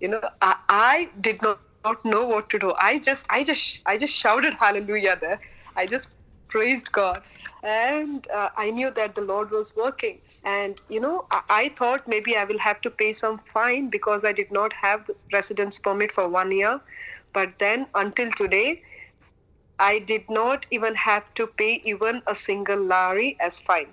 You 0.00 0.08
know, 0.08 0.22
I, 0.40 0.56
I 0.68 1.08
did 1.20 1.42
not 1.42 1.60
not 1.84 2.04
know 2.04 2.26
what 2.26 2.50
to 2.50 2.58
do. 2.58 2.72
I 2.78 2.98
just, 2.98 3.26
I 3.30 3.42
just, 3.44 3.80
I 3.86 3.96
just 3.96 4.14
shouted 4.14 4.54
hallelujah 4.54 5.16
there. 5.20 5.40
I 5.76 5.86
just 5.86 6.08
praised 6.48 6.90
God, 6.92 7.22
and 7.62 8.26
uh, 8.30 8.50
I 8.56 8.70
knew 8.70 8.90
that 8.90 9.14
the 9.14 9.22
Lord 9.22 9.50
was 9.50 9.74
working. 9.76 10.18
And 10.44 10.80
you 10.88 11.00
know, 11.00 11.26
I, 11.30 11.42
I, 11.48 11.68
thought 11.76 12.08
maybe 12.08 12.36
I 12.36 12.44
will 12.44 12.58
have 12.58 12.80
to 12.82 12.90
pay 12.90 13.12
some 13.12 13.38
fine 13.38 13.88
because 13.88 14.24
I 14.24 14.32
did 14.32 14.50
not 14.50 14.72
have 14.72 15.06
the 15.06 15.14
residence 15.32 15.78
permit 15.78 16.12
for 16.12 16.28
one 16.28 16.50
year. 16.50 16.80
But 17.32 17.58
then, 17.58 17.86
until 17.94 18.30
today, 18.32 18.82
I 19.80 19.98
did 19.98 20.28
not 20.28 20.66
even 20.70 20.94
have 20.94 21.32
to 21.34 21.46
pay 21.46 21.80
even 21.84 22.22
a 22.26 22.34
single 22.34 22.78
lari 22.78 23.36
as 23.40 23.60
fine. 23.62 23.88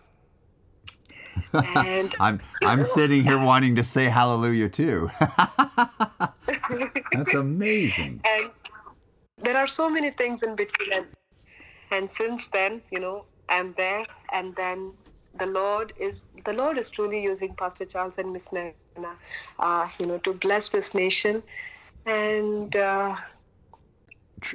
And 1.53 2.13
I'm 2.19 2.41
I'm 2.61 2.83
sitting 2.83 3.23
here 3.23 3.39
wanting 3.39 3.75
to 3.77 3.83
say 3.83 4.05
hallelujah 4.05 4.69
too. 4.69 5.09
That's 7.13 7.33
amazing. 7.33 8.21
And 8.37 8.51
there 9.41 9.57
are 9.57 9.67
so 9.67 9.89
many 9.89 10.11
things 10.11 10.43
in 10.43 10.55
between 10.55 10.91
and, 10.91 11.11
and 11.91 12.09
since 12.09 12.47
then, 12.49 12.81
you 12.91 12.99
know, 12.99 13.25
I'm 13.47 13.73
there 13.77 14.03
and 14.33 14.55
then 14.55 14.91
the 15.37 15.45
Lord 15.45 15.93
is 15.97 16.25
the 16.45 16.53
Lord 16.53 16.77
is 16.77 16.89
truly 16.89 17.21
using 17.23 17.55
Pastor 17.55 17.85
Charles 17.85 18.17
and 18.17 18.33
Miss 18.33 18.51
Nana, 18.51 19.15
uh, 19.59 19.87
you 19.99 20.07
know, 20.07 20.17
to 20.19 20.33
bless 20.33 20.69
this 20.69 20.93
nation. 20.93 21.43
And 22.05 22.75
uh, 22.75 23.15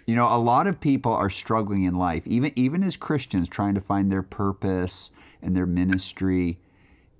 you 0.06 0.14
know, 0.14 0.34
a 0.34 0.38
lot 0.38 0.66
of 0.66 0.80
people 0.80 1.12
are 1.12 1.30
struggling 1.30 1.84
in 1.84 1.94
life, 1.96 2.26
even 2.26 2.52
even 2.56 2.82
as 2.82 2.96
Christians, 2.96 3.48
trying 3.48 3.74
to 3.74 3.80
find 3.80 4.10
their 4.10 4.22
purpose 4.22 5.10
and 5.42 5.56
their 5.56 5.66
ministry 5.66 6.58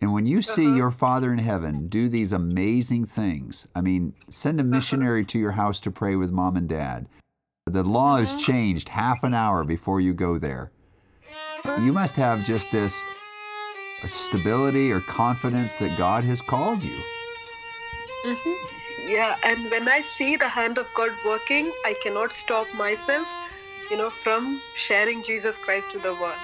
And 0.02 0.12
when 0.12 0.26
you 0.26 0.42
see 0.42 0.66
uh-huh. 0.66 0.76
your 0.76 0.90
Father 0.90 1.32
in 1.32 1.38
heaven 1.38 1.86
do 1.86 2.08
these 2.08 2.32
amazing 2.32 3.04
things, 3.06 3.68
I 3.76 3.80
mean, 3.80 4.12
send 4.28 4.58
a 4.58 4.64
uh-huh. 4.64 4.70
missionary 4.70 5.24
to 5.26 5.38
your 5.38 5.52
house 5.52 5.78
to 5.80 5.92
pray 5.92 6.16
with 6.16 6.32
mom 6.32 6.56
and 6.56 6.68
dad. 6.68 7.06
The 7.66 7.84
law 7.84 8.16
is 8.16 8.30
uh-huh. 8.32 8.42
changed 8.42 8.88
half 8.88 9.22
an 9.22 9.32
hour 9.32 9.64
before 9.64 10.00
you 10.00 10.12
go 10.12 10.38
there. 10.38 10.72
You 11.80 11.92
must 11.92 12.16
have 12.16 12.44
just 12.44 12.72
this 12.72 13.04
stability 14.08 14.90
or 14.90 15.00
confidence 15.00 15.76
that 15.76 15.96
God 15.96 16.24
has 16.24 16.40
called 16.40 16.82
you. 16.82 16.98
Mm-hmm. 18.26 18.81
Yeah, 19.04 19.36
and 19.42 19.68
when 19.70 19.88
I 19.88 20.00
see 20.00 20.36
the 20.36 20.48
hand 20.48 20.78
of 20.78 20.88
God 20.94 21.10
working, 21.26 21.72
I 21.84 21.94
cannot 22.02 22.32
stop 22.32 22.72
myself, 22.74 23.26
you 23.90 23.96
know, 23.96 24.10
from 24.10 24.60
sharing 24.76 25.24
Jesus 25.24 25.58
Christ 25.58 25.90
to 25.90 25.98
the 25.98 26.14
world. 26.14 26.38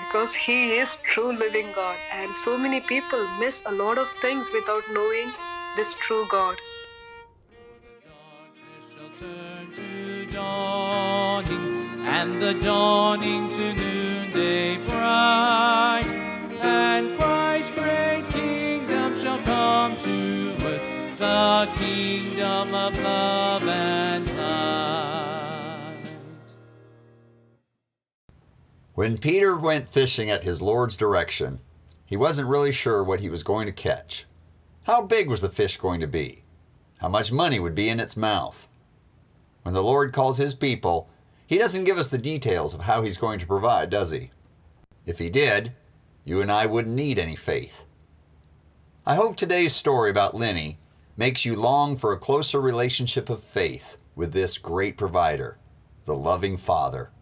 Because 0.00 0.34
He 0.34 0.72
is 0.72 0.96
true 1.08 1.32
living 1.32 1.68
God, 1.72 1.96
and 2.10 2.34
so 2.34 2.58
many 2.58 2.80
people 2.80 3.28
miss 3.38 3.62
a 3.66 3.72
lot 3.72 3.96
of 3.96 4.10
things 4.20 4.50
without 4.52 4.82
knowing 4.92 5.32
this 5.76 5.94
true 5.94 6.26
God. 6.28 6.56
And 12.04 12.42
the 12.42 12.54
dawning 12.54 13.48
to 13.48 13.91
of 22.74 22.98
love 23.00 23.68
and 23.68 24.26
light. 24.36 25.92
When 28.94 29.18
Peter 29.18 29.56
went 29.56 29.88
fishing 29.88 30.30
at 30.30 30.44
his 30.44 30.62
Lord's 30.62 30.96
direction, 30.96 31.60
he 32.04 32.16
wasn't 32.16 32.48
really 32.48 32.72
sure 32.72 33.02
what 33.02 33.20
he 33.20 33.28
was 33.28 33.42
going 33.42 33.66
to 33.66 33.72
catch. 33.72 34.26
How 34.84 35.02
big 35.02 35.28
was 35.28 35.40
the 35.40 35.48
fish 35.48 35.76
going 35.76 36.00
to 36.00 36.06
be? 36.06 36.44
How 36.98 37.08
much 37.08 37.32
money 37.32 37.58
would 37.58 37.74
be 37.74 37.88
in 37.88 38.00
its 38.00 38.16
mouth? 38.16 38.68
When 39.62 39.74
the 39.74 39.82
Lord 39.82 40.12
calls 40.12 40.38
his 40.38 40.54
people, 40.54 41.08
he 41.46 41.58
doesn't 41.58 41.84
give 41.84 41.98
us 41.98 42.08
the 42.08 42.18
details 42.18 42.74
of 42.74 42.82
how 42.82 43.02
he's 43.02 43.16
going 43.16 43.38
to 43.38 43.46
provide, 43.46 43.90
does 43.90 44.10
he? 44.10 44.30
If 45.04 45.18
he 45.18 45.30
did, 45.30 45.72
you 46.24 46.40
and 46.40 46.50
I 46.50 46.66
wouldn't 46.66 46.94
need 46.94 47.18
any 47.18 47.36
faith. 47.36 47.84
I 49.04 49.16
hope 49.16 49.36
today's 49.36 49.74
story 49.74 50.10
about 50.10 50.34
Lini 50.34 50.76
makes 51.22 51.44
you 51.44 51.54
long 51.54 51.96
for 51.96 52.12
a 52.12 52.18
closer 52.18 52.60
relationship 52.60 53.30
of 53.30 53.40
faith 53.40 53.96
with 54.16 54.32
this 54.32 54.58
great 54.58 54.96
provider, 54.96 55.56
the 56.04 56.16
loving 56.16 56.56
Father. 56.56 57.12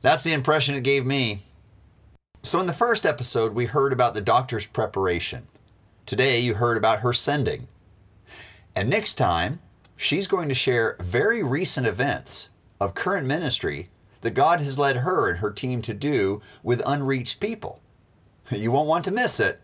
That's 0.00 0.22
the 0.22 0.32
impression 0.32 0.74
it 0.74 0.82
gave 0.82 1.04
me. 1.04 1.40
So, 2.42 2.58
in 2.58 2.64
the 2.64 2.72
first 2.72 3.04
episode, 3.04 3.52
we 3.52 3.66
heard 3.66 3.92
about 3.92 4.14
the 4.14 4.22
doctor's 4.22 4.64
preparation. 4.64 5.46
Today, 6.06 6.40
you 6.40 6.54
heard 6.54 6.78
about 6.78 7.00
her 7.00 7.12
sending. 7.12 7.68
And 8.74 8.88
next 8.88 9.16
time, 9.16 9.60
she's 9.98 10.26
going 10.26 10.48
to 10.48 10.54
share 10.54 10.96
very 10.98 11.42
recent 11.42 11.86
events 11.86 12.48
of 12.80 12.94
current 12.94 13.26
ministry 13.26 13.90
that 14.22 14.30
God 14.30 14.60
has 14.60 14.78
led 14.78 14.96
her 14.96 15.28
and 15.28 15.40
her 15.40 15.50
team 15.52 15.82
to 15.82 15.92
do 15.92 16.40
with 16.62 16.80
unreached 16.86 17.40
people. 17.40 17.82
You 18.50 18.72
won't 18.72 18.88
want 18.88 19.04
to 19.04 19.10
miss 19.10 19.38
it. 19.38 19.60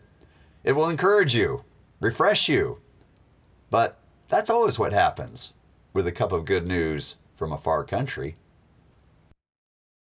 It 0.64 0.72
will 0.72 0.90
encourage 0.90 1.34
you, 1.34 1.64
refresh 1.98 2.46
you. 2.50 2.81
But 3.72 3.96
that's 4.28 4.50
always 4.50 4.78
what 4.78 4.92
happens 4.92 5.54
with 5.94 6.06
a 6.06 6.12
cup 6.12 6.30
of 6.30 6.44
good 6.44 6.66
news 6.66 7.16
from 7.34 7.52
a 7.52 7.56
far 7.56 7.84
country. 7.84 8.36